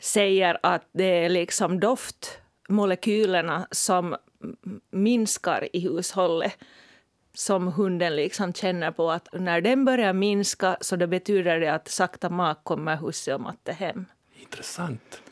säger 0.00 0.58
att 0.62 0.88
det 0.92 1.24
är 1.24 1.28
liksom 1.28 1.80
doftmolekylerna 1.80 3.66
som 3.70 4.16
minskar 4.90 5.68
i 5.72 5.80
hushållet 5.80 6.58
som 7.34 7.72
hunden 7.72 8.16
liksom 8.16 8.52
känner 8.52 8.90
på 8.90 9.10
att 9.10 9.28
när 9.32 9.60
den 9.60 9.84
börjar 9.84 10.12
minska 10.12 10.76
så 10.80 10.96
det 10.96 11.06
betyder 11.06 11.60
det 11.60 11.74
att 11.74 11.88
sakta 11.88 12.30
mak 12.30 12.64
kommer 12.64 12.96
husse 12.96 13.34
och 13.34 13.40
matte 13.40 13.72
hem. 13.72 14.06
Intressant. 14.40 15.22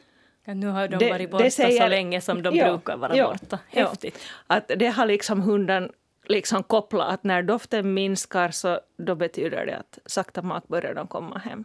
Ja, 0.44 0.54
nu 0.54 0.66
har 0.66 0.88
de 0.88 0.96
det, 0.96 1.10
varit 1.10 1.30
borta 1.30 1.50
säger, 1.50 1.80
så 1.80 1.88
länge 1.88 2.20
som 2.20 2.42
de 2.42 2.56
ja, 2.56 2.70
brukar 2.70 2.96
vara 2.96 3.16
ja, 3.16 3.28
borta. 3.32 3.58
Häftigt. 3.68 4.18
Att 4.46 4.70
det 4.76 4.86
har 4.86 5.06
liksom 5.06 5.40
hunden 5.40 5.92
liksom 6.24 6.62
kopplat 6.62 7.14
att 7.14 7.24
när 7.24 7.42
doften 7.42 7.94
minskar 7.94 8.50
så 8.50 8.80
då 8.96 9.14
betyder 9.14 9.66
det 9.66 9.76
att 9.76 9.98
sakta 10.06 10.42
mak 10.42 10.68
börjar 10.68 10.94
de 10.94 11.06
komma 11.06 11.38
hem. 11.38 11.64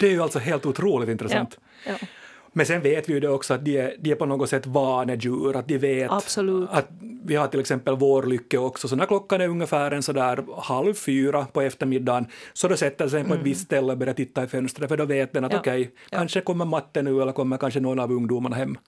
Det 0.00 0.06
är 0.06 0.10
ju 0.10 0.22
alltså 0.22 0.38
helt 0.38 0.66
otroligt 0.66 1.08
intressant. 1.08 1.58
Ja, 1.86 1.92
ja. 2.00 2.06
Men 2.52 2.66
sen 2.66 2.82
vet 2.82 3.08
vi 3.08 3.12
ju 3.12 3.20
det 3.20 3.28
också 3.28 3.54
att 3.54 3.64
de 3.64 3.78
är, 3.78 3.96
de 3.98 4.10
är 4.10 4.14
på 4.14 4.26
något 4.26 4.50
sätt 4.50 4.66
vanedjur, 4.66 5.56
att 5.56 5.68
de 5.68 5.78
vet 5.78 6.10
Absolut. 6.10 6.68
att 6.70 6.88
vi 7.24 7.36
har 7.36 7.46
till 7.46 7.60
exempel 7.60 7.96
vårlycke 7.96 8.58
också, 8.58 8.88
så 8.88 8.96
när 8.96 9.06
klockan 9.06 9.40
är 9.40 9.48
ungefär 9.48 9.90
en 9.90 10.02
sådär 10.02 10.44
halv 10.56 10.94
fyra 10.94 11.46
på 11.52 11.60
eftermiddagen 11.60 12.26
så 12.52 12.68
då 12.68 12.76
sätter 12.76 13.08
sig 13.08 13.20
på 13.20 13.26
ett 13.26 13.32
mm. 13.32 13.44
visst 13.44 13.64
ställe 13.64 13.92
och 13.92 13.98
börjar 13.98 14.14
titta 14.14 14.44
i 14.44 14.46
fönstret 14.46 14.88
för 14.88 14.96
då 14.96 15.04
vet 15.04 15.32
den 15.32 15.44
att 15.44 15.52
ja. 15.52 15.58
okej, 15.58 15.80
okay, 15.80 15.92
ja. 16.10 16.18
kanske 16.18 16.40
kommer 16.40 16.64
matte 16.64 17.02
nu 17.02 17.22
eller 17.22 17.32
kommer 17.32 17.56
kanske 17.56 17.80
någon 17.80 17.98
av 17.98 18.12
ungdomarna 18.12 18.56
hem. 18.56 18.78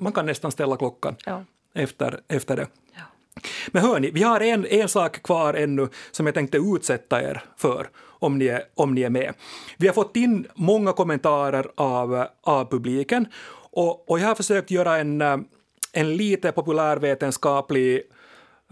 Man 0.00 0.12
kan 0.12 0.26
nästan 0.26 0.52
ställa 0.52 0.76
klockan 0.76 1.16
ja. 1.26 1.44
efter, 1.74 2.20
efter 2.28 2.56
det. 2.56 2.66
Men 3.68 3.82
hörni, 3.82 4.10
vi 4.10 4.22
har 4.22 4.40
en, 4.40 4.66
en 4.66 4.88
sak 4.88 5.22
kvar 5.22 5.54
ännu 5.54 5.88
som 6.10 6.26
jag 6.26 6.34
tänkte 6.34 6.58
utsätta 6.58 7.22
er 7.22 7.42
för 7.56 7.88
om 8.04 8.38
ni 8.38 8.46
är, 8.46 8.62
om 8.74 8.94
ni 8.94 9.02
är 9.02 9.10
med. 9.10 9.34
Vi 9.76 9.86
har 9.86 9.94
fått 9.94 10.16
in 10.16 10.46
många 10.54 10.92
kommentarer 10.92 11.66
av, 11.74 12.26
av 12.42 12.70
publiken 12.70 13.26
och, 13.70 14.10
och 14.10 14.18
jag 14.18 14.26
har 14.26 14.34
försökt 14.34 14.70
göra 14.70 14.98
en, 14.98 15.20
en 15.92 16.16
lite 16.16 16.52
populärvetenskaplig 16.52 18.02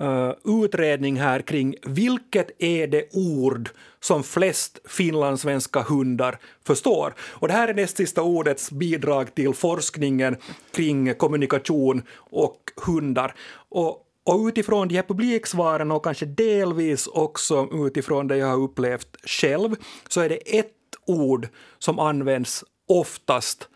Uh, 0.00 0.32
utredning 0.44 1.16
här 1.16 1.40
kring 1.40 1.74
vilket 1.82 2.50
är 2.62 2.86
det 2.86 3.04
ord 3.12 3.70
som 4.00 4.22
flest 4.22 4.78
finlandssvenska 4.84 5.82
hundar 5.82 6.38
förstår. 6.66 7.14
Och 7.20 7.48
det 7.48 7.54
här 7.54 7.68
är 7.68 7.74
näst 7.74 7.96
sista 7.96 8.22
ordets 8.22 8.70
bidrag 8.70 9.34
till 9.34 9.54
forskningen 9.54 10.36
kring 10.72 11.14
kommunikation 11.14 12.02
och 12.16 12.56
hundar. 12.86 13.34
Och 13.68 14.06
och 14.24 14.46
utifrån 14.46 14.88
de 14.88 14.94
här 14.94 15.02
publiksvaren 15.02 15.90
och 15.90 16.04
kanske 16.04 16.26
delvis 16.26 17.06
också 17.06 17.68
utifrån 17.72 18.28
det 18.28 18.36
jag 18.36 18.46
har 18.46 18.56
upplevt 18.60 19.16
själv 19.24 19.76
så 20.08 20.20
är 20.20 20.28
det 20.28 20.58
ett 20.58 20.76
ord 21.06 21.48
som 21.78 21.98
används 21.98 22.64
oftast 22.88 23.68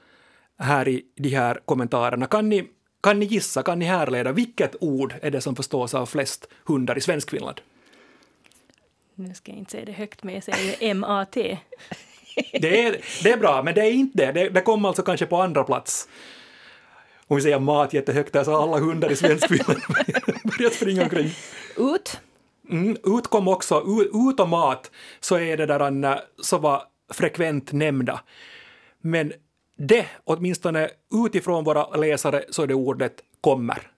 här 0.59 0.89
i 0.89 1.05
de 1.17 1.29
här 1.29 1.61
kommentarerna. 1.65 2.27
Kan 2.27 2.49
ni, 2.49 2.69
kan 3.03 3.19
ni 3.19 3.27
gissa, 3.27 3.63
kan 3.63 3.79
ni 3.79 3.85
härleda 3.85 4.33
vilket 4.33 4.77
ord 4.81 5.15
är 5.23 5.31
det 5.31 5.41
som 5.41 5.57
förstås 5.57 5.95
av 5.95 6.07
flest 6.07 6.49
hundar 6.65 6.99
i 6.99 7.01
Svenskfinland? 7.01 7.61
Nu 9.15 9.35
ska 9.35 9.53
jag 9.53 9.59
inte 9.59 9.71
säga 9.71 9.85
det 9.85 9.93
högt, 9.93 10.23
men 10.23 10.35
jag 10.35 10.45
säger 10.45 10.95
MAT. 10.95 11.33
Det 12.53 12.87
är, 12.87 12.97
det 13.23 13.33
är 13.33 13.37
bra, 13.37 13.63
men 13.63 13.75
det 13.75 13.81
är 13.81 13.93
inte 13.93 14.33
det. 14.33 14.49
Det 14.49 14.61
kommer 14.61 14.89
alltså 14.89 15.03
kanske 15.03 15.27
på 15.27 15.37
andra 15.37 15.65
plats 15.65 16.09
om 17.27 17.37
vi 17.37 17.43
säger 17.43 17.59
mat 17.59 17.93
jättehögt 17.93 18.33
där 18.33 18.45
så 18.45 18.63
alla 18.63 18.79
hundar 18.79 19.13
i 19.13 19.17
svenskfilmen 19.17 19.81
börjar 20.59 20.71
springa 20.71 21.03
omkring. 21.03 21.31
Ut? 21.77 22.21
Mm, 22.71 22.97
ut 23.05 23.27
kom 23.27 23.49
också, 23.49 23.85
ut, 24.31 24.41
och 24.41 24.49
mat 24.49 24.91
så 25.21 25.39
är 25.39 25.57
det 25.57 25.67
där 25.67 26.21
så 26.43 26.59
var 26.59 26.83
frekvent 27.13 27.73
nämnda. 27.73 28.21
Men 29.01 29.33
det, 29.77 30.07
åtminstone 30.25 30.91
utifrån 31.27 31.65
våra 31.65 31.97
läsare, 31.97 32.45
så 32.51 32.63
är 32.63 32.67
det 32.67 32.75
ordet 32.75 33.21
kommer. 33.41 33.91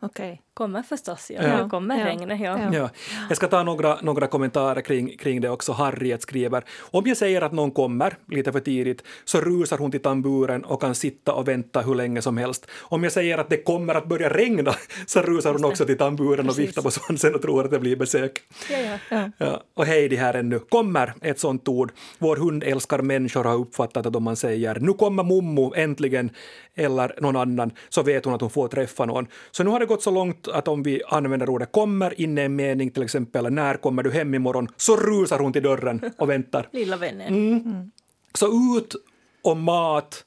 Okay. 0.00 0.38
Kommer 0.56 0.82
förstås, 0.82 1.30
ja. 1.30 1.42
ja. 1.42 1.68
kommer 1.68 1.98
ja. 1.98 2.06
regnet. 2.06 2.40
Ja. 2.40 2.72
Ja. 2.72 2.90
Jag 3.28 3.36
ska 3.36 3.48
ta 3.48 3.62
några, 3.62 3.98
några 4.02 4.26
kommentarer 4.26 4.80
kring, 4.80 5.16
kring 5.16 5.40
det 5.40 5.50
också. 5.50 5.72
Harriet 5.72 6.22
skriver 6.22 6.64
om 6.80 7.02
jag 7.06 7.16
säger 7.16 7.42
att 7.42 7.52
någon 7.52 7.70
kommer 7.70 8.16
lite 8.28 8.52
för 8.52 8.60
tidigt 8.60 9.02
så 9.24 9.40
rusar 9.40 9.78
hon 9.78 9.90
till 9.90 10.02
tamburen 10.02 10.64
och 10.64 10.80
kan 10.80 10.94
sitta 10.94 11.32
och 11.32 11.48
vänta 11.48 11.80
hur 11.80 11.94
länge 11.94 12.22
som 12.22 12.36
helst. 12.36 12.66
Om 12.80 13.02
jag 13.02 13.12
säger 13.12 13.38
att 13.38 13.50
det 13.50 13.56
kommer 13.56 13.94
att 13.94 14.06
börja 14.08 14.28
regna 14.28 14.74
så 15.06 15.22
rusar 15.22 15.52
hon 15.52 15.64
också 15.64 15.84
till 15.84 15.98
tamburen 15.98 16.48
och 16.48 16.58
viftar 16.58 16.82
på 16.82 16.90
svansen 16.90 17.34
och 17.34 17.42
tror 17.42 17.64
att 17.64 17.70
det 17.70 17.78
blir 17.78 17.96
besök. 17.96 18.42
Ja, 18.70 18.98
ja. 19.10 19.30
Ja. 19.38 19.62
Och 19.74 19.86
Heidi 19.86 20.16
här 20.16 20.34
ännu. 20.34 20.58
Kommer 20.58 21.14
ett 21.22 21.38
sånt 21.38 21.68
ord. 21.68 21.92
Vår 22.18 22.36
hund 22.36 22.64
älskar 22.64 22.98
människor 22.98 23.44
har 23.44 23.54
uppfattat 23.54 24.06
att 24.06 24.16
om 24.16 24.22
man 24.22 24.36
säger 24.36 24.80
nu 24.80 24.92
kommer 24.92 25.22
Mommo 25.22 25.74
äntligen 25.76 26.30
eller 26.74 27.14
någon 27.20 27.36
annan 27.36 27.70
så 27.88 28.02
vet 28.02 28.24
hon 28.24 28.34
att 28.34 28.40
hon 28.40 28.50
får 28.50 28.68
träffa 28.68 29.04
någon. 29.04 29.26
Så 29.50 29.64
nu 29.64 29.70
har 29.70 29.80
det 29.80 29.86
gått 29.86 30.02
så 30.02 30.10
långt 30.10 30.45
att 30.48 30.68
om 30.68 30.82
vi 30.82 31.02
använder 31.08 31.48
ordet 31.48 31.72
kommer 31.72 32.20
in 32.20 32.38
i 32.38 32.40
en 32.40 32.56
mening, 32.56 32.90
till 32.90 33.02
exempel 33.02 33.52
när 33.52 33.76
kommer 33.76 34.02
du 34.02 34.10
hem 34.10 34.34
imorgon, 34.34 34.68
så 34.76 34.96
rusar 34.96 35.38
hon 35.38 35.52
till 35.52 35.62
dörren 35.62 36.10
och 36.18 36.30
väntar. 36.30 36.68
Lilla 36.72 36.96
vännen. 36.96 37.28
Mm. 37.28 37.90
Så 38.34 38.46
ut 38.78 38.94
och 39.42 39.56
mat 39.56 40.24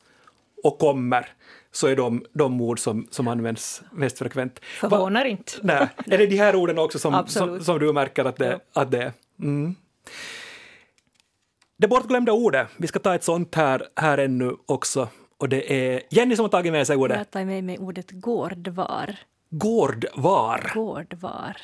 och 0.63 0.79
kommer 0.79 1.27
så 1.71 1.87
är 1.87 1.95
de, 1.95 2.25
de 2.33 2.61
ord 2.61 2.79
som, 2.79 3.07
som 3.11 3.27
används 3.27 3.81
mest 3.91 4.17
frekvent. 4.17 4.59
Förvånar 4.79 5.23
Va, 5.23 5.27
inte. 5.27 5.51
Nej, 5.61 5.87
är 6.05 6.17
det 6.17 6.25
de 6.25 6.37
här 6.37 6.55
orden 6.55 6.79
också 6.79 6.99
som, 6.99 7.27
som, 7.27 7.63
som, 7.63 7.79
du 7.79 7.93
märker 7.93 8.25
att 8.25 8.37
det, 8.37 8.59
ja. 8.73 8.81
att 8.81 8.91
det 8.91 9.03
är? 9.03 9.11
Mm. 9.39 9.75
Det 11.77 11.87
bortglömda 11.87 12.31
ordet, 12.31 12.67
vi 12.77 12.87
ska 12.87 12.99
ta 12.99 13.15
ett 13.15 13.23
sånt 13.23 13.55
här, 13.55 13.87
här 13.95 14.17
ännu 14.17 14.55
också. 14.65 15.07
Och 15.37 15.49
det 15.49 15.73
är 15.73 16.01
Jenny 16.09 16.35
som 16.35 16.43
har 16.43 16.49
tagit 16.49 16.71
med 16.71 16.87
sig 16.87 16.95
ordet. 16.95 17.17
Jag 17.17 17.31
tagit 17.31 17.47
med 17.47 17.63
mig 17.63 17.77
ordet 17.77 18.11
gårdvar. 18.11 19.15
Gårdvar? 19.49 20.71
Gårdvar. 20.73 21.57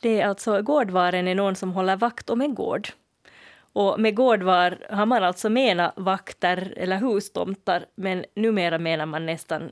Det 0.00 0.20
är 0.20 0.26
alltså, 0.26 0.62
gårdvaren 0.62 1.28
är 1.28 1.34
någon 1.34 1.56
som 1.56 1.72
håller 1.72 1.96
vakt 1.96 2.30
om 2.30 2.40
en 2.40 2.54
gård. 2.54 2.88
Och 3.56 4.00
med 4.00 4.14
gårdvar 4.14 4.78
har 4.90 5.06
man 5.06 5.24
alltså 5.24 5.50
menat 5.50 5.92
vakter 5.96 6.74
eller 6.76 6.96
hustomtar, 6.96 7.86
men 7.94 8.24
numera 8.34 8.78
menar 8.78 9.06
man 9.06 9.26
nästan, 9.26 9.70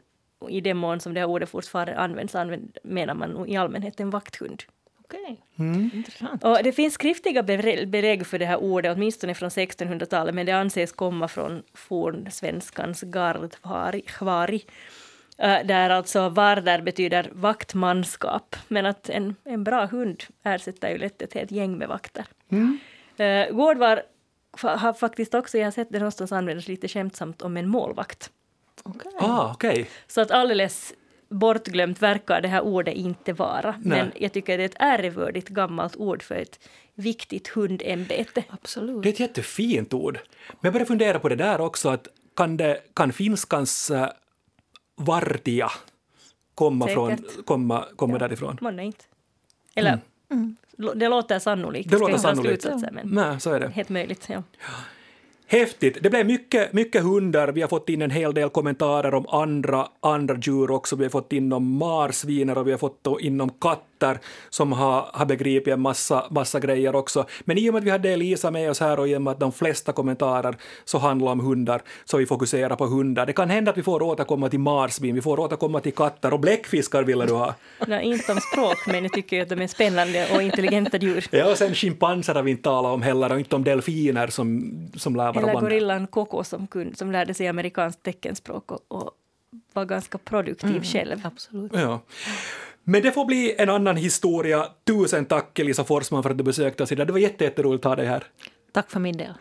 i 0.49 0.61
den 0.61 0.77
mån 0.77 1.01
som 1.01 1.15
det 1.15 1.21
här 1.21 1.27
ordet 1.27 1.49
fortfarande 1.49 1.97
används, 1.97 2.35
menar 2.83 3.15
man 3.15 3.49
i 3.49 3.57
allmänhet 3.57 4.01
en 4.01 4.11
vakthund. 4.11 4.63
Okej, 5.05 5.43
mm. 5.59 5.91
intressant. 5.95 6.45
Och 6.45 6.59
det 6.63 6.73
finns 6.73 6.95
skriftliga 6.95 7.43
belägg 7.87 8.27
för 8.27 8.39
det 8.39 8.47
här 8.47 8.57
ordet, 8.57 8.97
åtminstone 8.97 9.35
från 9.35 9.49
1600-talet, 9.49 10.35
men 10.35 10.47
det 10.47 10.53
anses 10.53 10.93
komma 10.93 11.29
från 11.29 11.63
fornsvenskans 11.75 13.01
gardhvari, 13.01 14.05
Eh, 14.11 14.65
där 15.37 15.91
alltså 15.91 16.29
varder 16.29 16.83
betyder 16.83 17.31
vaktmanskap, 17.33 18.57
men 18.69 18.87
att 18.87 19.09
en, 19.09 19.37
en 19.45 19.65
bra 19.65 19.87
hund 19.87 20.23
ersätter 20.43 20.91
ju 20.91 20.99
lätt 20.99 21.23
ett 21.23 21.35
helt 21.35 21.51
gäng 21.51 21.79
med 21.79 21.89
vakter. 21.89 22.25
Mm. 22.49 22.79
Uh, 23.21 23.57
gårdvar 23.57 24.03
har 24.61 24.93
faktiskt 24.93 25.35
också, 25.35 25.59
jag 25.59 25.67
har 25.67 25.71
sett 25.71 25.89
det 25.91 25.99
någonstans 25.99 26.33
användas 26.33 26.69
lite 26.69 26.89
skämtsamt 26.89 27.43
om 27.43 27.57
en 27.57 27.69
målvakt. 27.69 28.31
Okay. 28.85 29.13
Ah, 29.19 29.53
okay. 29.53 29.85
Så 30.07 30.21
att 30.21 30.31
alldeles 30.31 30.95
bortglömt 31.29 32.03
verkar 32.03 32.41
det 32.41 32.49
här 32.49 32.61
ordet 32.61 32.95
inte 32.95 33.33
vara. 33.33 33.75
Nej. 33.83 33.99
Men 33.99 34.13
jag 34.17 34.33
tycker 34.33 34.59
det 34.59 34.65
är 34.65 34.69
ett 34.69 34.77
ärevördigt 34.79 35.49
gammalt 35.49 35.97
ord 35.97 36.23
för 36.23 36.35
ett 36.35 36.69
viktigt 36.95 37.49
hundämbete. 37.49 38.45
Absolut. 38.49 39.03
Det 39.03 39.09
är 39.09 39.13
ett 39.13 39.21
jättefint 39.21 39.95
ord. 39.95 40.19
Men 40.49 40.59
jag 40.61 40.73
börjar 40.73 40.87
fundera 40.87 41.19
på 41.19 41.29
det 41.29 41.37
där 41.37 41.61
också, 41.61 41.89
att 41.89 42.09
kan, 42.37 42.57
det, 42.57 42.81
kan 42.95 43.13
finskans 43.13 43.91
Vartija 44.97 45.71
komma, 46.55 46.89
från, 46.89 47.17
komma, 47.45 47.85
komma 47.97 48.15
ja. 48.15 48.19
därifrån. 48.19 48.59
Månne 48.61 48.85
inte. 48.85 49.05
Eller, 49.75 49.99
mm. 50.31 50.57
det 50.95 51.09
låter 51.09 51.39
sannolikt. 51.39 51.91
Det 51.91 51.99
låter 51.99 52.17
sannolikt. 52.17 52.67
Men 52.93 53.09
Nej, 53.09 53.41
så 53.41 53.51
är 53.53 53.61
det. 53.61 53.69
Helt 53.69 53.89
möjligt, 53.89 54.27
ja. 54.29 54.43
Häftigt. 55.47 55.99
Det 56.01 56.11
blev 56.11 56.27
mycket, 56.27 56.73
mycket 56.73 57.03
hundar. 57.03 57.49
Vi 57.49 57.61
har 57.61 57.69
fått 57.69 57.89
in 57.89 58.03
en 58.03 58.11
hel 58.11 58.35
del 58.35 58.49
kommentarer 58.49 59.15
om 59.15 59.27
andra, 59.29 59.89
andra 60.01 60.39
djur 60.39 60.71
också. 60.71 60.97
Vi 60.97 61.05
har 61.05 61.11
fått 61.11 61.33
in 61.33 61.53
om 61.53 61.77
marsviner 61.77 62.59
och 62.59 62.67
vi 62.67 62.71
har 62.71 62.79
fått 62.79 63.07
in 63.21 63.41
om 63.41 63.51
katter 63.51 63.83
experter 64.03 64.19
som 64.51 64.73
har, 64.73 65.11
har 65.13 65.27
begripit 65.27 65.73
en 65.73 65.81
massa, 65.81 66.27
massa 66.31 66.61
grejer 66.61 66.95
också. 66.95 67.27
Men 67.45 67.59
i 67.59 67.69
och 67.71 67.75
med 67.75 67.81
att 67.81 67.87
vi 67.87 67.91
hade 67.91 68.11
Elisa 68.11 68.51
med 68.51 68.71
oss 68.71 68.81
här 68.81 69.01
och 69.01 69.09
i 69.09 69.17
och 69.17 69.23
med 69.23 69.31
att 69.31 69.41
de 69.41 69.53
flesta 69.53 69.93
kommentarer 69.93 70.57
så 70.85 70.99
handlar 70.99 71.33
om 71.33 71.41
hundar, 71.41 71.83
så 72.05 72.17
vi 72.17 72.27
fokuserar 72.27 72.77
på 72.77 72.87
hundar. 72.87 73.27
Det 73.27 73.33
kan 73.33 73.51
hända 73.51 73.71
att 73.71 73.79
vi 73.79 73.83
får 73.83 74.03
återkomma 74.03 74.49
till 74.49 74.61
marsvin, 74.61 75.15
vi 75.15 75.23
får 75.23 75.41
återkomma 75.41 75.81
till 75.81 75.93
katter 75.93 76.33
och 76.33 76.41
bläckfiskar 76.41 77.03
ville 77.05 77.27
du 77.27 77.33
ha. 77.33 77.55
Nej, 77.87 78.07
inte 78.07 78.33
om 78.33 78.39
språk, 78.41 78.87
men 78.87 79.03
jag 79.03 79.13
tycker 79.13 79.43
att 79.43 79.49
de 79.49 79.61
är 79.63 79.67
spännande 79.67 80.29
och 80.35 80.43
intelligenta 80.43 80.97
djur. 80.97 81.25
Ja, 81.31 81.51
och 81.51 81.59
sen 81.59 81.75
schimpanser 81.75 82.35
har 82.35 82.43
vi 82.43 82.51
inte 82.51 82.63
talat 82.63 82.93
om 82.93 83.03
heller, 83.03 83.33
och 83.33 83.39
inte 83.39 83.57
om 83.57 83.65
delfiner 83.65 84.27
som, 84.29 84.73
som 84.97 85.17
lär 85.17 85.33
vara 85.33 85.51
Eller 85.51 85.61
gorillan 85.61 86.07
Koko 86.07 86.45
som, 86.45 86.67
kun, 86.67 86.95
som 86.95 87.13
lärde 87.13 87.35
sig 87.35 87.49
amerikanskt 87.49 88.03
teckenspråk 88.03 88.73
och, 88.73 88.81
och 88.89 89.11
vara 89.73 89.85
ganska 89.85 90.19
produktiv 90.19 90.71
Mm. 90.71 90.83
själv. 90.83 91.21
Absolut. 91.25 91.73
Ja. 91.75 92.01
Men 92.85 93.03
det 93.03 93.13
får 93.13 93.25
bli 93.25 93.55
en 93.59 93.69
annan 93.71 93.97
historia. 93.97 94.67
Tusen 94.87 95.25
tack 95.25 95.59
Elisa 95.59 95.85
Forsman 95.85 96.23
för 96.23 96.31
att 96.31 96.39
du 96.39 96.45
besökte 96.45 96.83
oss 96.83 96.93
idag. 96.93 97.07
Det 97.07 97.13
var 97.13 97.21
jätte- 97.21 97.45
jätteroligt 97.45 97.87
att 97.87 97.91
ha 97.91 97.97
dig 97.97 98.07
här. 98.07 98.25
Tack 98.75 98.91
för 98.91 99.01
min 99.01 99.17
del. 99.17 99.33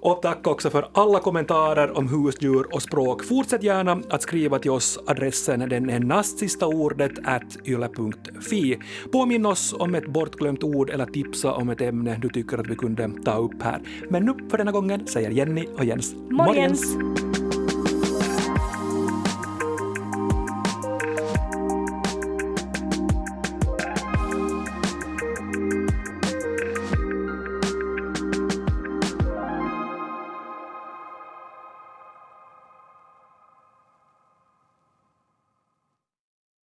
Och 0.00 0.22
tack 0.22 0.46
också 0.46 0.70
för 0.70 0.88
alla 0.94 1.18
kommentarer 1.18 1.98
om 1.98 2.08
husdjur 2.08 2.74
och 2.74 2.82
språk. 2.82 3.24
Fortsätt 3.24 3.62
gärna 3.62 4.02
att 4.10 4.22
skriva 4.22 4.58
till 4.58 4.70
oss. 4.70 4.98
Adressen 5.06 5.68
den 5.68 5.90
är 5.90 6.00
näst 6.00 6.38
sista 6.38 6.66
ordet 6.66 7.12
at 7.24 7.56
yle.fi. 7.66 8.78
Påminn 9.12 9.46
oss 9.46 9.74
om 9.78 9.94
ett 9.94 10.06
bortglömt 10.06 10.62
ord 10.64 10.90
eller 10.90 11.06
tipsa 11.06 11.52
om 11.52 11.70
ett 11.70 11.80
ämne 11.80 12.18
du 12.22 12.28
tycker 12.28 12.58
att 12.58 12.66
vi 12.66 12.76
kunde 12.76 13.10
ta 13.24 13.36
upp 13.36 13.62
här. 13.62 13.80
Men 14.08 14.24
nu 14.24 14.34
för 14.50 14.58
denna 14.58 14.72
gången 14.72 15.06
säger 15.06 15.30
Jenny 15.30 15.66
och 15.78 15.84
Jens 15.84 16.14
Morgens! 16.30 16.96